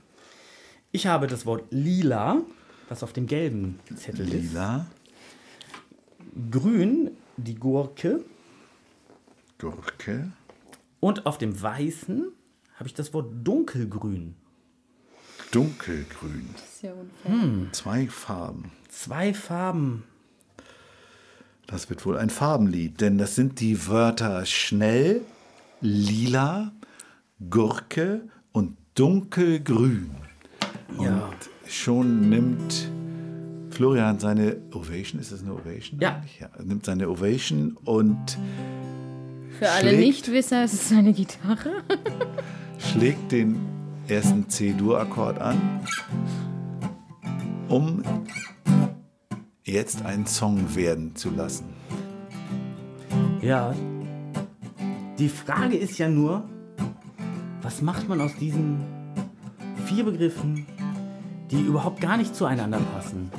[0.92, 2.38] Ich habe das Wort lila,
[2.88, 4.50] was auf dem gelben Zettel ist.
[4.52, 4.86] lila,
[6.50, 8.24] Grün, die Gurke.
[9.58, 10.32] Gurke,
[11.00, 12.26] Und auf dem weißen
[12.74, 14.34] habe ich das Wort dunkelgrün.
[15.50, 16.50] dunkelgrün.
[16.52, 17.72] Das ist ja unfair.
[17.72, 18.72] Zwei Farben.
[18.88, 20.04] Zwei Farben.
[21.66, 25.22] Das wird wohl ein Farbenlied, denn das sind die Wörter schnell,
[25.80, 26.72] lila,
[27.50, 30.10] Gurke und dunkelgrün.
[31.00, 31.26] Ja.
[31.26, 32.90] Und schon nimmt
[33.76, 36.00] Florian seine Ovation, ist das eine Ovation?
[36.00, 36.22] Ja.
[36.40, 36.48] ja.
[36.56, 38.38] er Nimmt seine Ovation und
[39.58, 41.82] Für alle Nichtwisser ist es eine Gitarre.
[42.78, 43.58] schlägt den
[44.08, 45.80] ersten C-Dur-Akkord an,
[47.68, 48.02] um
[49.64, 51.66] jetzt einen Song werden zu lassen.
[53.42, 53.74] Ja.
[55.18, 56.48] Die Frage ist ja nur,
[57.60, 58.78] was macht man aus diesen
[59.84, 60.66] vier Begriffen,
[61.50, 63.30] die überhaupt gar nicht zueinander passen?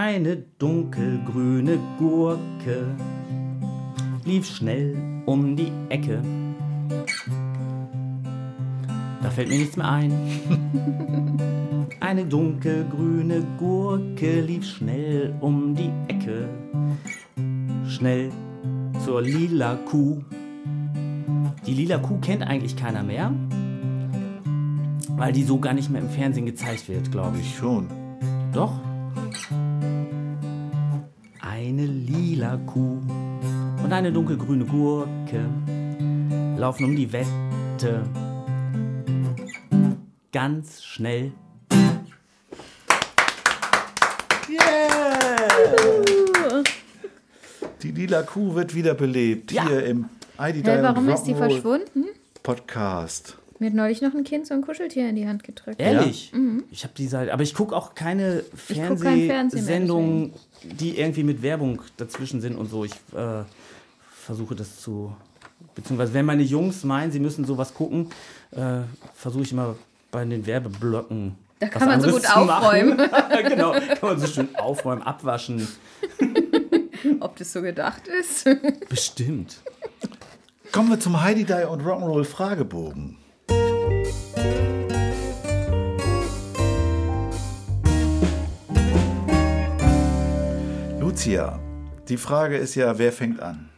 [0.00, 2.94] Eine dunkelgrüne Gurke
[4.24, 4.96] lief schnell
[5.26, 6.22] um die Ecke.
[9.20, 10.12] Da fällt mir nichts mehr ein.
[12.00, 16.48] Eine dunkelgrüne Gurke lief schnell um die Ecke.
[17.88, 18.30] Schnell
[19.04, 20.22] zur lila Kuh.
[21.66, 23.32] Die lila Kuh kennt eigentlich keiner mehr,
[25.16, 27.46] weil die so gar nicht mehr im Fernsehen gezeigt wird, glaube ich.
[27.46, 27.88] Ich schon.
[28.52, 28.78] Doch?
[32.48, 32.98] Lila Kuh
[33.84, 35.44] und eine dunkelgrüne Gurke
[36.56, 38.02] laufen um die Wette.
[40.32, 41.32] Ganz schnell.
[47.82, 49.66] Die lila Kuh wird wiederbelebt Ja.
[49.66, 50.06] hier im
[50.38, 52.06] ID Hey, warum ist die verschwunden?
[52.42, 53.36] Podcast.
[53.58, 55.80] Mir hat neulich noch ein Kind so ein Kuscheltier in die Hand gedrückt.
[55.80, 56.32] Ehrlich?
[56.70, 60.32] Ich habe die Seite, aber ich gucke auch keine Fernsehsendungen,
[60.62, 62.84] die irgendwie mit Werbung dazwischen sind und so.
[62.84, 63.42] Ich äh,
[64.10, 65.12] versuche das zu,
[65.74, 68.10] beziehungsweise wenn meine Jungs meinen, sie müssen sowas gucken,
[68.52, 68.82] äh,
[69.14, 69.74] versuche ich immer
[70.10, 71.36] bei den Werbeblöcken.
[71.58, 72.96] Da was kann man so gut aufräumen.
[73.48, 75.66] genau, kann man so schön aufräumen, abwaschen.
[77.20, 78.48] Ob das so gedacht ist?
[78.88, 79.58] Bestimmt.
[80.70, 83.16] Kommen wir zum Heidi Die und Rock'n'Roll Fragebogen.
[91.00, 91.58] Lucia,
[92.08, 93.68] die Frage ist ja, wer fängt an?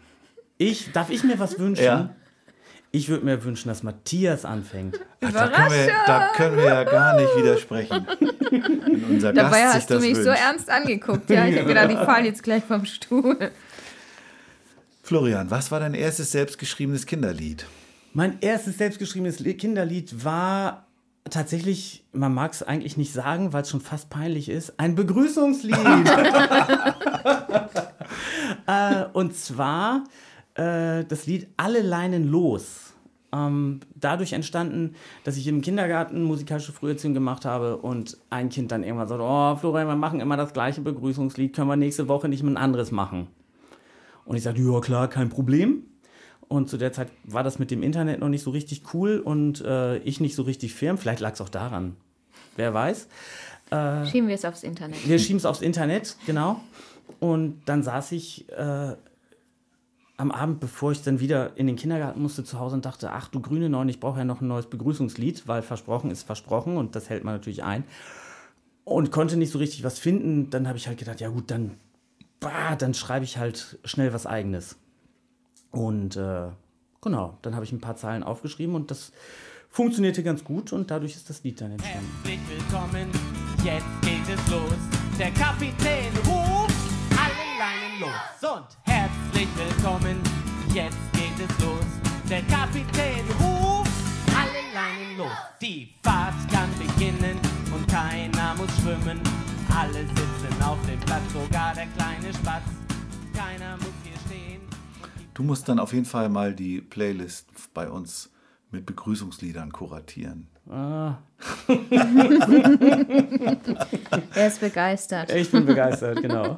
[0.59, 1.85] Ich, darf ich mir was wünschen?
[1.85, 2.15] Ja.
[2.93, 5.01] Ich würde mir wünschen, dass Matthias anfängt.
[5.23, 8.07] Ach, da, können wir, da können wir ja gar nicht widersprechen.
[9.21, 10.43] Dabei Gast sich hast du das mich so wünscht.
[10.43, 11.31] ernst angeguckt.
[11.31, 13.51] Ja, ich habe gedacht, ich falle jetzt gleich vom Stuhl.
[15.03, 17.65] Florian, was war dein erstes selbstgeschriebenes Kinderlied?
[18.13, 20.87] Mein erstes selbstgeschriebenes Li- Kinderlied war
[21.29, 25.77] tatsächlich, man mag es eigentlich nicht sagen, weil es schon fast peinlich ist, ein Begrüßungslied.
[28.67, 30.05] äh, und zwar
[30.55, 32.95] äh, das Lied Alle Leinen los.
[33.33, 38.83] Ähm, dadurch entstanden, dass ich im Kindergarten musikalische Früherziehung gemacht habe und ein Kind dann
[38.83, 42.43] irgendwann sagt, oh Florian, wir machen immer das gleiche Begrüßungslied, können wir nächste Woche nicht
[42.43, 43.29] mal ein anderes machen?
[44.25, 45.85] Und ich sagte, ja klar, kein Problem.
[46.51, 49.61] Und zu der Zeit war das mit dem Internet noch nicht so richtig cool und
[49.65, 50.99] äh, ich nicht so richtig firm.
[50.99, 51.95] Vielleicht lag es auch daran.
[52.57, 53.07] Wer weiß.
[54.07, 55.09] Schieben wir es aufs Internet.
[55.09, 56.61] Wir schieben es aufs Internet, genau.
[57.21, 58.97] Und dann saß ich äh,
[60.17, 63.29] am Abend, bevor ich dann wieder in den Kindergarten musste, zu Hause und dachte, ach
[63.29, 66.97] du grüne Neun, ich brauche ja noch ein neues Begrüßungslied, weil versprochen ist versprochen und
[66.97, 67.85] das hält man natürlich ein.
[68.83, 70.51] Und konnte nicht so richtig was finden.
[70.51, 71.77] Dann habe ich halt gedacht, ja gut, dann,
[72.41, 74.77] bah, dann schreibe ich halt schnell was eigenes.
[75.71, 76.49] Und äh,
[77.01, 79.13] genau, dann habe ich ein paar Zeilen aufgeschrieben und das
[79.71, 82.09] funktionierte ganz gut und dadurch ist das Lied dann entstanden.
[82.25, 83.09] Herzlich willkommen,
[83.65, 84.79] jetzt geht es los.
[85.19, 86.75] Der Kapitän ruft
[87.15, 88.51] alle Leinen los.
[88.51, 90.21] Und herzlich willkommen,
[90.75, 91.87] jetzt geht es los.
[92.29, 93.91] Der Kapitän ruft
[94.35, 95.31] alle Leinen los.
[95.61, 97.39] Die Fahrt kann beginnen
[97.73, 99.21] und keiner muss schwimmen.
[99.73, 102.65] Alle sitzen auf dem Platz, sogar der kleine Spatz.
[103.33, 104.10] Keiner muss stehen.
[105.41, 108.29] Du musst dann auf jeden Fall mal die Playlist bei uns
[108.71, 110.49] mit Begrüßungsliedern kuratieren.
[114.35, 115.33] Er ist begeistert.
[115.33, 116.57] Ich bin begeistert, genau.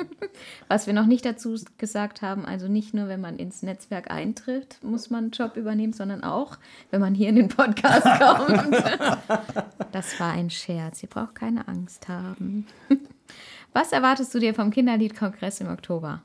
[0.66, 4.78] Was wir noch nicht dazu gesagt haben, also nicht nur, wenn man ins Netzwerk eintritt,
[4.82, 6.58] muss man einen Job übernehmen, sondern auch,
[6.90, 8.84] wenn man hier in den Podcast kommt.
[9.92, 11.04] Das war ein Scherz.
[11.04, 12.66] Ihr braucht keine Angst haben.
[13.72, 16.24] Was erwartest du dir vom Kinderliedkongress im Oktober?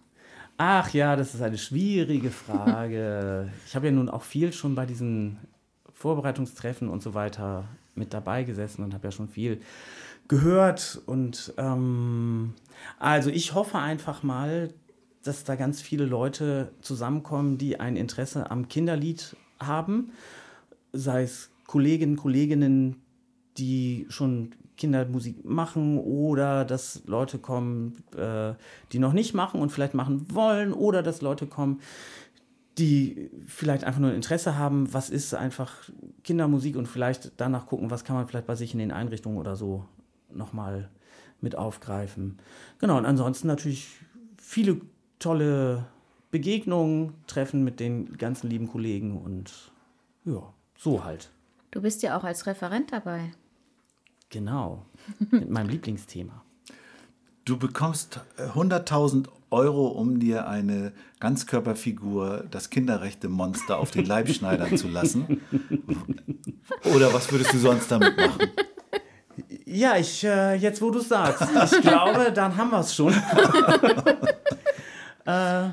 [0.58, 3.50] Ach ja, das ist eine schwierige Frage.
[3.68, 5.38] Ich habe ja nun auch viel schon bei diesen
[5.94, 9.62] Vorbereitungstreffen und so weiter mit dabei gesessen und habe ja schon viel
[10.28, 11.02] gehört.
[11.06, 12.54] Und ähm,
[13.00, 14.74] also ich hoffe einfach mal,
[15.24, 20.12] dass da ganz viele Leute zusammenkommen, die ein Interesse am Kinderlied haben,
[20.94, 23.02] sei es Kolleginnen, Kolleginnen,
[23.58, 28.54] die schon Kindermusik machen oder dass Leute kommen, äh,
[28.92, 31.82] die noch nicht machen und vielleicht machen wollen oder dass Leute kommen,
[32.78, 35.74] die vielleicht einfach nur ein Interesse haben, was ist einfach
[36.24, 39.56] Kindermusik und vielleicht danach gucken, was kann man vielleicht bei sich in den Einrichtungen oder
[39.56, 39.86] so
[40.32, 40.90] nochmal
[41.42, 42.38] mit aufgreifen.
[42.80, 43.88] Genau, und ansonsten natürlich
[44.38, 44.82] viele
[45.20, 45.86] tolle
[46.30, 49.72] Begegnungen, Treffen mit den ganzen lieben Kollegen und
[50.26, 51.32] ja, so halt.
[51.72, 53.32] Du bist ja auch als Referent dabei.
[54.30, 54.86] Genau,
[55.32, 56.44] mit meinem Lieblingsthema.
[57.46, 64.28] Du bekommst äh, 100.000 Euro, um dir eine Ganzkörperfigur, das kinderrechte Monster, auf den Leib
[64.30, 65.42] schneidern zu lassen.
[66.94, 68.50] Oder was würdest du sonst damit machen?
[69.66, 73.14] Ja, ich, äh, jetzt wo du es sagst, ich glaube, dann haben wir es schon.
[75.26, 75.70] äh,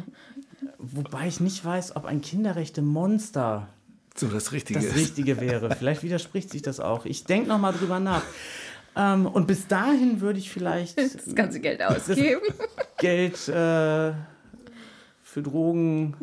[0.79, 3.69] wobei ich nicht weiß, ob ein kinderrechte Monster
[4.17, 4.97] So das Richtige das ist.
[4.97, 5.75] Richtige wäre.
[5.75, 7.05] Vielleicht widerspricht sich das auch.
[7.05, 8.23] Ich denke noch mal drüber nach.
[8.97, 12.43] Ähm, und bis dahin würde ich vielleicht Das ganze Geld ausgeben.
[12.99, 14.13] Geld äh,
[15.23, 16.17] für Drogen,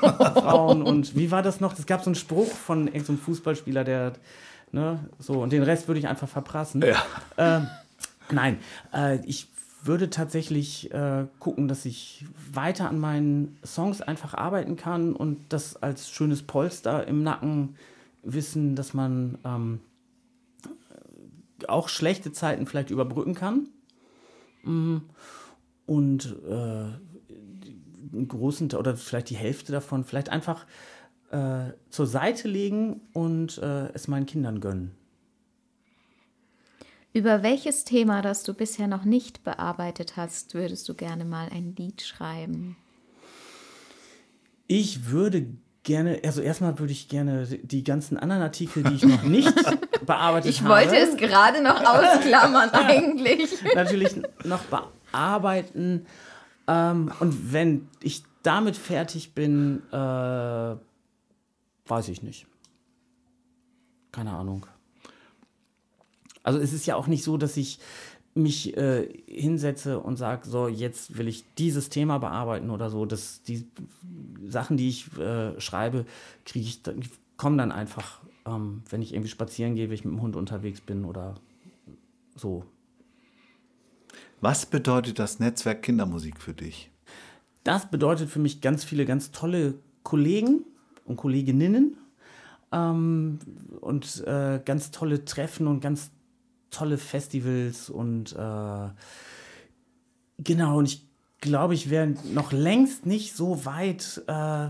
[0.00, 1.78] Frauen und wie war das noch?
[1.78, 4.14] Es gab so einen Spruch von irgendeinem Fußballspieler, der
[4.72, 6.82] ne, so und den Rest würde ich einfach verprassen.
[6.82, 7.00] Ja.
[7.38, 7.68] Ähm,
[8.32, 8.58] nein,
[8.92, 9.46] äh, ich
[9.82, 15.76] würde tatsächlich äh, gucken, dass ich weiter an meinen Songs einfach arbeiten kann und das
[15.76, 17.76] als schönes Polster im Nacken
[18.22, 19.80] wissen, dass man ähm,
[21.68, 23.68] auch schlechte Zeiten vielleicht überbrücken kann.
[24.62, 24.98] Mm,
[25.86, 26.84] Und äh,
[28.12, 30.66] einen großen oder vielleicht die Hälfte davon vielleicht einfach
[31.30, 34.99] äh, zur Seite legen und äh, es meinen Kindern gönnen.
[37.12, 41.74] Über welches Thema, das du bisher noch nicht bearbeitet hast, würdest du gerne mal ein
[41.76, 42.76] Lied schreiben?
[44.68, 45.48] Ich würde
[45.82, 49.52] gerne, also erstmal würde ich gerne die ganzen anderen Artikel, die ich noch nicht
[50.06, 53.58] bearbeitet Ich habe, wollte es gerade noch ausklammern eigentlich.
[53.74, 54.62] natürlich noch
[55.10, 56.06] bearbeiten.
[56.68, 60.78] Ähm, und wenn ich damit fertig bin, äh, weiß
[62.08, 62.46] ich nicht.
[64.12, 64.64] Keine Ahnung.
[66.42, 67.78] Also es ist ja auch nicht so, dass ich
[68.34, 73.04] mich äh, hinsetze und sage, so, jetzt will ich dieses Thema bearbeiten oder so.
[73.04, 73.66] Das, die
[74.46, 76.06] Sachen, die ich äh, schreibe,
[76.44, 77.02] kriege ich, dann-
[77.36, 80.80] kommen dann einfach, ähm, wenn ich irgendwie spazieren gehe, wenn ich mit dem Hund unterwegs
[80.80, 81.34] bin oder
[82.36, 82.64] so.
[84.40, 86.90] Was bedeutet das Netzwerk Kindermusik für dich?
[87.64, 90.64] Das bedeutet für mich ganz viele ganz tolle Kollegen
[91.04, 91.96] und Kolleginnen
[92.72, 93.38] ähm,
[93.80, 96.10] und äh, ganz tolle Treffen und ganz
[96.70, 98.88] tolle Festivals und äh,
[100.38, 101.06] genau, und ich
[101.40, 104.68] glaube, ich wäre noch längst nicht so weit äh,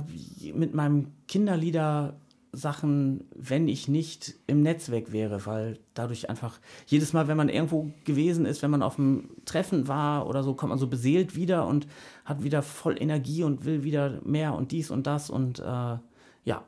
[0.53, 2.15] mit meinem Kinderlieder
[2.53, 7.91] Sachen, wenn ich nicht im Netzwerk wäre, weil dadurch einfach jedes Mal, wenn man irgendwo
[8.05, 11.67] gewesen ist, wenn man auf einem Treffen war oder so, kommt man so beseelt wieder
[11.67, 11.87] und
[12.25, 15.99] hat wieder voll Energie und will wieder mehr und dies und das und äh,
[16.45, 16.65] ja,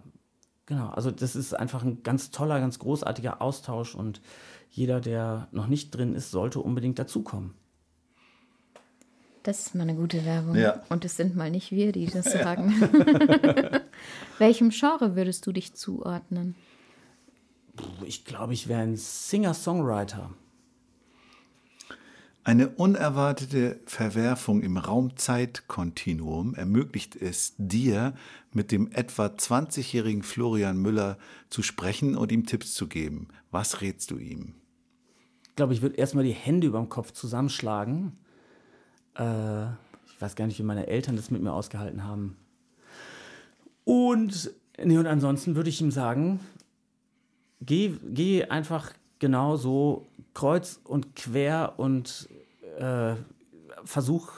[0.67, 0.89] genau.
[0.89, 4.21] Also das ist einfach ein ganz toller, ganz großartiger Austausch und
[4.71, 7.55] jeder, der noch nicht drin ist, sollte unbedingt dazukommen.
[9.43, 10.55] Das ist mal eine gute Werbung.
[10.55, 10.83] Ja.
[10.89, 12.73] Und es sind mal nicht wir, die das sagen.
[14.39, 16.55] Welchem Genre würdest du dich zuordnen?
[18.07, 20.31] Ich glaube, ich wäre ein Singer-Songwriter.
[22.45, 28.14] Eine unerwartete Verwerfung im Raum-Zeit-Kontinuum ermöglicht es dir,
[28.53, 31.18] mit dem etwa 20-jährigen Florian Müller
[31.51, 33.28] zu sprechen und ihm Tipps zu geben.
[33.53, 34.55] Was rätst du ihm?
[35.51, 38.18] Ich glaube, ich würde erstmal die Hände über dem Kopf zusammenschlagen.
[39.14, 39.66] Äh,
[40.07, 42.36] ich weiß gar nicht, wie meine Eltern das mit mir ausgehalten haben.
[43.84, 44.51] Und,
[44.82, 46.40] nee, und ansonsten würde ich ihm sagen,
[47.61, 52.28] geh, geh einfach genau so kreuz und quer und
[52.78, 53.14] äh,
[53.85, 54.33] versuch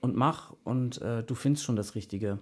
[0.00, 2.38] und mach und äh, du findest schon das Richtige.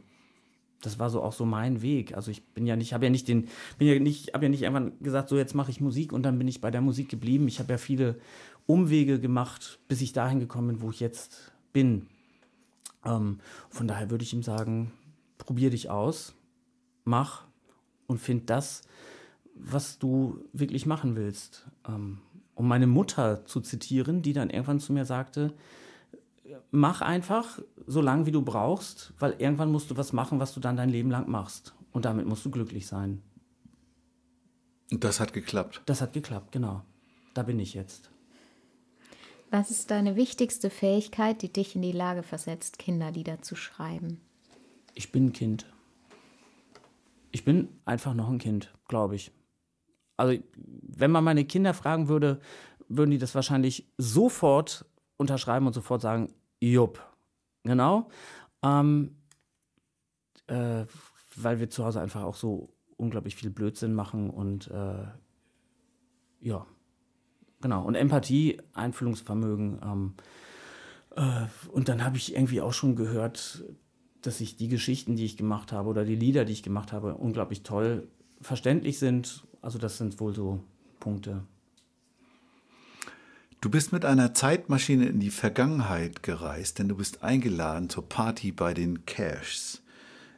[0.80, 2.14] Das war so auch so mein Weg.
[2.14, 3.48] Also ich bin ja nicht, habe ja nicht den,
[3.78, 6.38] bin ja nicht, habe ja nicht irgendwann gesagt, so jetzt mache ich Musik und dann
[6.38, 7.48] bin ich bei der Musik geblieben.
[7.48, 8.20] Ich habe ja viele
[8.66, 12.06] Umwege gemacht, bis ich dahin gekommen bin, wo ich jetzt bin.
[13.04, 13.40] Ähm,
[13.70, 14.92] von daher würde ich ihm sagen,
[15.38, 16.34] probier dich aus,
[17.04, 17.44] mach
[18.06, 18.82] und find das,
[19.54, 21.66] was du wirklich machen willst.
[21.88, 22.18] Ähm,
[22.58, 25.54] um meine Mutter zu zitieren, die dann irgendwann zu mir sagte,
[26.72, 30.60] mach einfach so lange, wie du brauchst, weil irgendwann musst du was machen, was du
[30.60, 31.72] dann dein Leben lang machst.
[31.92, 33.22] Und damit musst du glücklich sein.
[34.90, 35.82] Und das hat geklappt.
[35.86, 36.82] Das hat geklappt, genau.
[37.32, 38.10] Da bin ich jetzt.
[39.52, 44.20] Was ist deine wichtigste Fähigkeit, die dich in die Lage versetzt, Kinderlieder zu schreiben?
[44.94, 45.64] Ich bin ein Kind.
[47.30, 49.30] Ich bin einfach noch ein Kind, glaube ich.
[50.18, 52.40] Also, wenn man meine Kinder fragen würde,
[52.88, 54.84] würden die das wahrscheinlich sofort
[55.16, 57.00] unterschreiben und sofort sagen, jupp.
[57.62, 58.08] Genau.
[58.62, 59.16] Ähm,
[60.46, 60.84] äh,
[61.36, 65.06] weil wir zu Hause einfach auch so unglaublich viel Blödsinn machen und äh,
[66.40, 66.66] ja,
[67.60, 67.84] genau.
[67.84, 69.80] Und Empathie, Einfühlungsvermögen.
[69.82, 70.14] Ähm,
[71.16, 73.64] äh, und dann habe ich irgendwie auch schon gehört,
[74.22, 77.14] dass ich die Geschichten, die ich gemacht habe oder die Lieder, die ich gemacht habe,
[77.14, 78.08] unglaublich toll
[78.40, 79.47] verständlich sind.
[79.62, 80.60] Also das sind wohl so
[81.00, 81.42] Punkte.
[83.60, 88.52] Du bist mit einer Zeitmaschine in die Vergangenheit gereist, denn du bist eingeladen zur Party
[88.52, 89.82] bei den Cashs.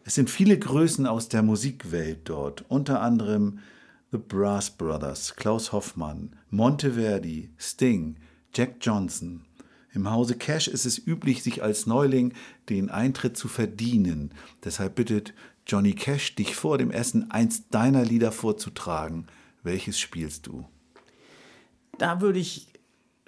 [0.05, 3.59] Es sind viele Größen aus der Musikwelt dort, unter anderem
[4.11, 8.17] The Brass Brothers, Klaus Hoffmann, Monteverdi, Sting,
[8.55, 9.45] Jack Johnson.
[9.93, 12.33] Im Hause Cash ist es üblich, sich als Neuling
[12.69, 14.33] den Eintritt zu verdienen.
[14.65, 15.35] Deshalb bittet
[15.71, 19.29] Johnny Cash, dich vor dem Essen eins deiner Lieder vorzutragen.
[19.63, 20.67] Welches spielst du?
[21.97, 22.73] Da würde ich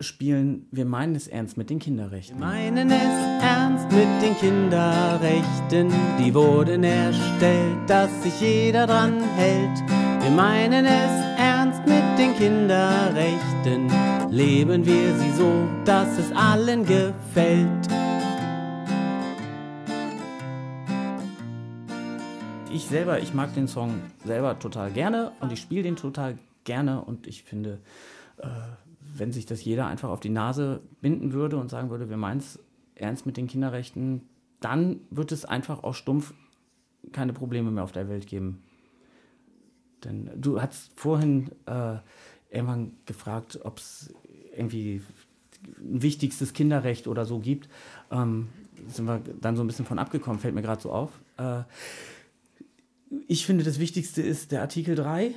[0.00, 2.40] spielen, wir meinen es ernst mit den Kinderrechten.
[2.40, 9.78] Wir meinen es ernst mit den Kinderrechten, die wurden erstellt, dass sich jeder dran hält.
[10.22, 13.88] Wir meinen es ernst mit den Kinderrechten,
[14.32, 18.01] leben wir sie so, dass es allen gefällt.
[22.72, 27.02] Ich selber, ich mag den Song selber total gerne und ich spiele den total gerne
[27.02, 27.80] und ich finde,
[28.38, 28.48] äh,
[29.14, 32.38] wenn sich das jeder einfach auf die Nase binden würde und sagen würde, wir meinen
[32.38, 32.58] es
[32.94, 34.22] ernst mit den Kinderrechten,
[34.60, 36.32] dann wird es einfach auch stumpf
[37.12, 38.62] keine Probleme mehr auf der Welt geben.
[40.02, 41.96] Denn du hast vorhin äh,
[42.50, 44.14] irgendwann gefragt, ob es
[44.56, 45.02] irgendwie
[45.78, 47.68] ein wichtigstes Kinderrecht oder so gibt.
[48.10, 48.48] Ähm,
[48.86, 51.10] sind wir dann so ein bisschen von abgekommen, fällt mir gerade so auf.
[51.36, 51.64] Äh,
[53.28, 55.34] ich finde, das Wichtigste ist der Artikel 3,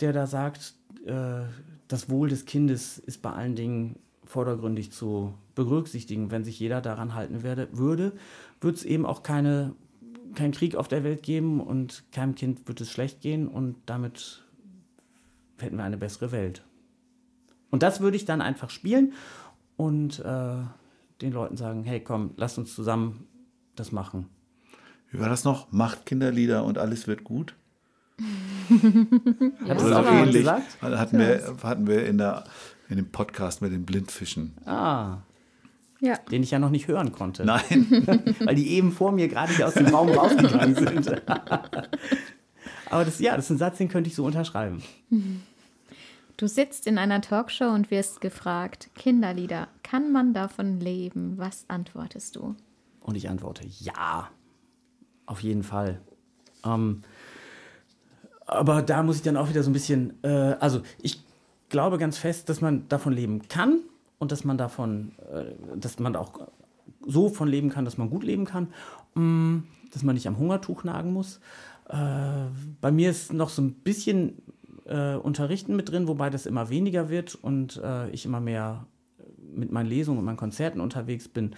[0.00, 0.74] der da sagt,
[1.06, 1.42] äh,
[1.88, 6.30] das Wohl des Kindes ist bei allen Dingen vordergründig zu berücksichtigen.
[6.30, 8.12] Wenn sich jeder daran halten werde, würde,
[8.60, 9.74] wird es eben auch keine,
[10.34, 14.44] keinen Krieg auf der Welt geben und keinem Kind wird es schlecht gehen und damit
[15.58, 16.64] hätten wir eine bessere Welt.
[17.70, 19.12] Und das würde ich dann einfach spielen
[19.76, 20.56] und äh,
[21.20, 23.26] den Leuten sagen, hey komm, lass uns zusammen
[23.74, 24.28] das machen.
[25.10, 25.70] Wie war das noch?
[25.72, 27.54] Macht Kinderlieder und alles wird gut?
[28.68, 28.80] Hat
[29.62, 30.36] Oder das auch so jemand ähnlich.
[30.38, 30.82] gesagt?
[30.82, 32.44] Hatten wir, hatten wir in, der,
[32.88, 34.54] in dem Podcast mit den Blindfischen.
[34.66, 35.18] Ah,
[36.00, 36.16] Ja.
[36.30, 37.44] den ich ja noch nicht hören konnte.
[37.44, 37.62] Nein.
[38.44, 41.22] Weil die eben vor mir gerade hier aus dem Raum rausgegangen sind.
[42.90, 44.82] Aber das, ja, das ist ein Satz, den könnte ich so unterschreiben.
[46.36, 51.34] Du sitzt in einer Talkshow und wirst gefragt, Kinderlieder, kann man davon leben?
[51.36, 52.54] Was antwortest du?
[53.00, 54.28] Und ich antworte, ja,
[55.26, 56.00] auf jeden Fall.
[56.64, 57.02] Ähm,
[58.46, 61.22] aber da muss ich dann auch wieder so ein bisschen, äh, also ich
[61.68, 63.80] glaube ganz fest, dass man davon leben kann
[64.18, 66.48] und dass man davon, äh, dass man auch
[67.04, 68.68] so von leben kann, dass man gut leben kann,
[69.14, 71.40] mm, dass man nicht am Hungertuch nagen muss.
[71.88, 72.46] Äh,
[72.80, 74.42] bei mir ist noch so ein bisschen
[74.86, 78.86] äh, Unterrichten mit drin, wobei das immer weniger wird und äh, ich immer mehr
[79.52, 81.54] mit meinen Lesungen und meinen Konzerten unterwegs bin.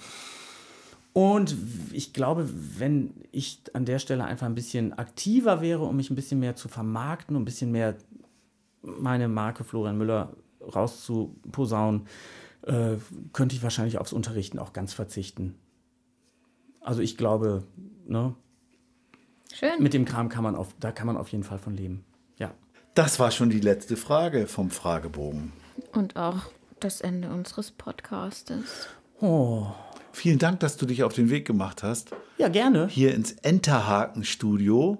[1.12, 1.56] Und
[1.92, 2.48] ich glaube,
[2.78, 6.54] wenn ich an der Stelle einfach ein bisschen aktiver wäre, um mich ein bisschen mehr
[6.54, 7.96] zu vermarkten und ein bisschen mehr
[8.82, 12.06] meine Marke Florian Müller rauszuposaunen,
[12.62, 12.96] äh,
[13.32, 15.54] könnte ich wahrscheinlich aufs Unterrichten auch ganz verzichten.
[16.80, 17.64] Also ich glaube,
[18.06, 18.34] ne,
[19.52, 19.82] Schön.
[19.82, 22.04] mit dem Kram kann man auf, da kann man auf jeden Fall von leben.
[22.36, 22.52] Ja.
[22.94, 25.52] Das war schon die letzte Frage vom Fragebogen.
[25.92, 26.42] Und auch
[26.80, 28.88] das Ende unseres Podcastes.
[29.20, 29.66] Oh,
[30.18, 32.10] Vielen Dank, dass du dich auf den Weg gemacht hast.
[32.38, 32.88] ja, gerne.
[32.88, 34.98] Hier ins Enterhaken-Studio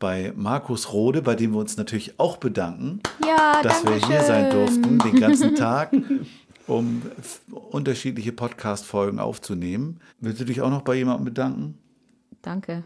[0.00, 4.22] bei Markus Rode, bei dem wir uns natürlich auch bedanken, Ja, dass danke wir hier
[4.22, 4.58] sein schön.
[4.60, 5.92] durften, den ganzen Tag,
[6.66, 7.00] um
[7.70, 10.00] unterschiedliche Podcast-Folgen aufzunehmen.
[10.20, 11.78] Willst du dich auch noch bei jemandem bedanken?
[12.42, 12.82] Danke.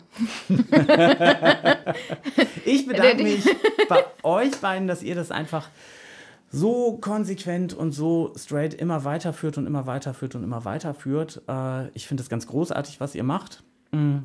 [2.66, 3.45] Ich bedanke mich
[3.89, 5.68] bei euch beiden, dass ihr das einfach
[6.51, 11.42] so konsequent und so straight immer weiterführt und immer weiterführt und immer weiterführt.
[11.48, 13.62] Äh, ich finde es ganz großartig, was ihr macht.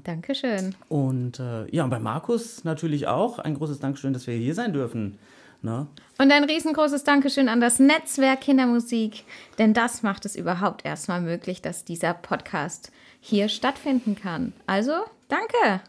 [0.03, 0.76] Dankeschön.
[0.89, 4.73] Und äh, ja, und bei Markus natürlich auch ein großes Dankeschön, dass wir hier sein
[4.73, 5.17] dürfen.
[5.63, 5.88] Ne?
[6.19, 9.23] Und ein riesengroßes Dankeschön an das Netzwerk Kindermusik,
[9.57, 14.53] denn das macht es überhaupt erstmal möglich, dass dieser Podcast hier stattfinden kann.
[14.67, 14.91] Also,
[15.28, 15.82] danke.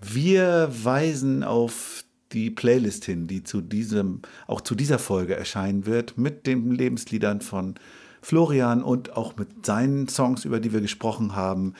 [0.00, 2.04] Wir weisen auf
[2.34, 7.40] die Playlist hin, die zu diesem, auch zu dieser Folge erscheinen wird, mit den Lebensliedern
[7.40, 7.76] von
[8.20, 11.74] Florian und auch mit seinen Songs, über die wir gesprochen haben.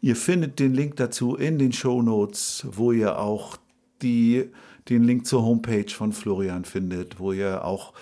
[0.00, 3.58] Ihr findet den Link dazu in den Show Notes, wo ihr auch
[4.00, 4.44] die,
[4.88, 7.92] den Link zur Homepage von Florian findet, wo ihr auch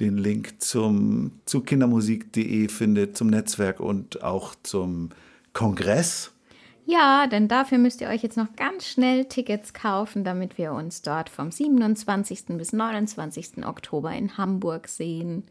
[0.00, 5.10] den Link zum, zu kindermusik.de findet, zum Netzwerk und auch zum
[5.52, 6.32] Kongress.
[6.84, 11.02] Ja, denn dafür müsst ihr euch jetzt noch ganz schnell Tickets kaufen, damit wir uns
[11.02, 12.56] dort vom 27.
[12.58, 13.64] bis 29.
[13.64, 15.44] Oktober in Hamburg sehen.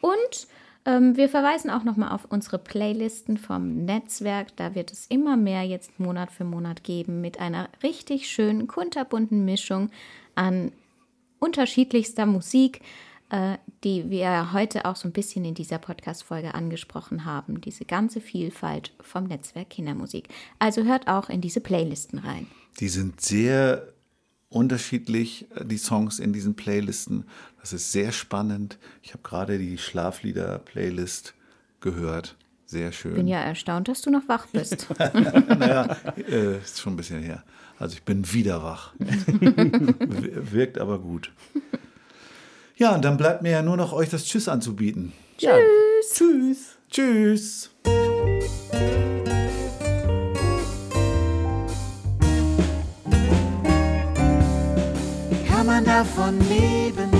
[0.00, 0.48] Und
[0.86, 4.56] ähm, wir verweisen auch nochmal auf unsere Playlisten vom Netzwerk.
[4.56, 9.44] Da wird es immer mehr jetzt Monat für Monat geben mit einer richtig schönen, kunterbunten
[9.44, 9.90] Mischung
[10.34, 10.72] an
[11.40, 12.80] unterschiedlichster Musik,
[13.34, 17.60] äh, die wir heute auch so ein bisschen in dieser Podcast-Folge angesprochen haben.
[17.60, 20.28] Diese ganze Vielfalt vom Netzwerk Kindermusik.
[20.60, 22.46] Also hört auch in diese Playlisten rein.
[22.78, 23.88] Die sind sehr
[24.50, 27.24] unterschiedlich, äh, die Songs in diesen Playlisten.
[27.60, 28.78] Das ist sehr spannend.
[29.02, 31.34] Ich habe gerade die Schlaflieder-Playlist
[31.80, 32.36] gehört.
[32.66, 33.14] Sehr schön.
[33.14, 34.86] Bin ja erstaunt, dass du noch wach bist.
[34.98, 37.42] naja, äh, ist schon ein bisschen her.
[37.78, 38.94] Also ich bin wieder wach.
[38.98, 41.32] Wir- Wirkt aber gut.
[42.76, 45.12] Ja, und dann bleibt mir ja nur noch euch das Tschüss anzubieten.
[45.38, 46.10] Tschüss.
[46.12, 46.76] Tschüss.
[46.90, 47.70] Tschüss.
[55.46, 57.10] Kann man davon leben?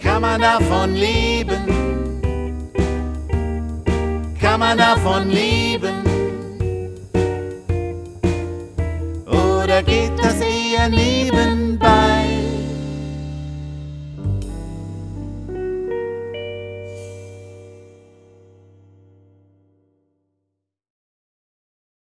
[0.00, 2.20] Kann man davon leben?
[4.40, 5.94] Kann man davon leben?
[9.26, 11.13] Oder geht das eher nebenbei?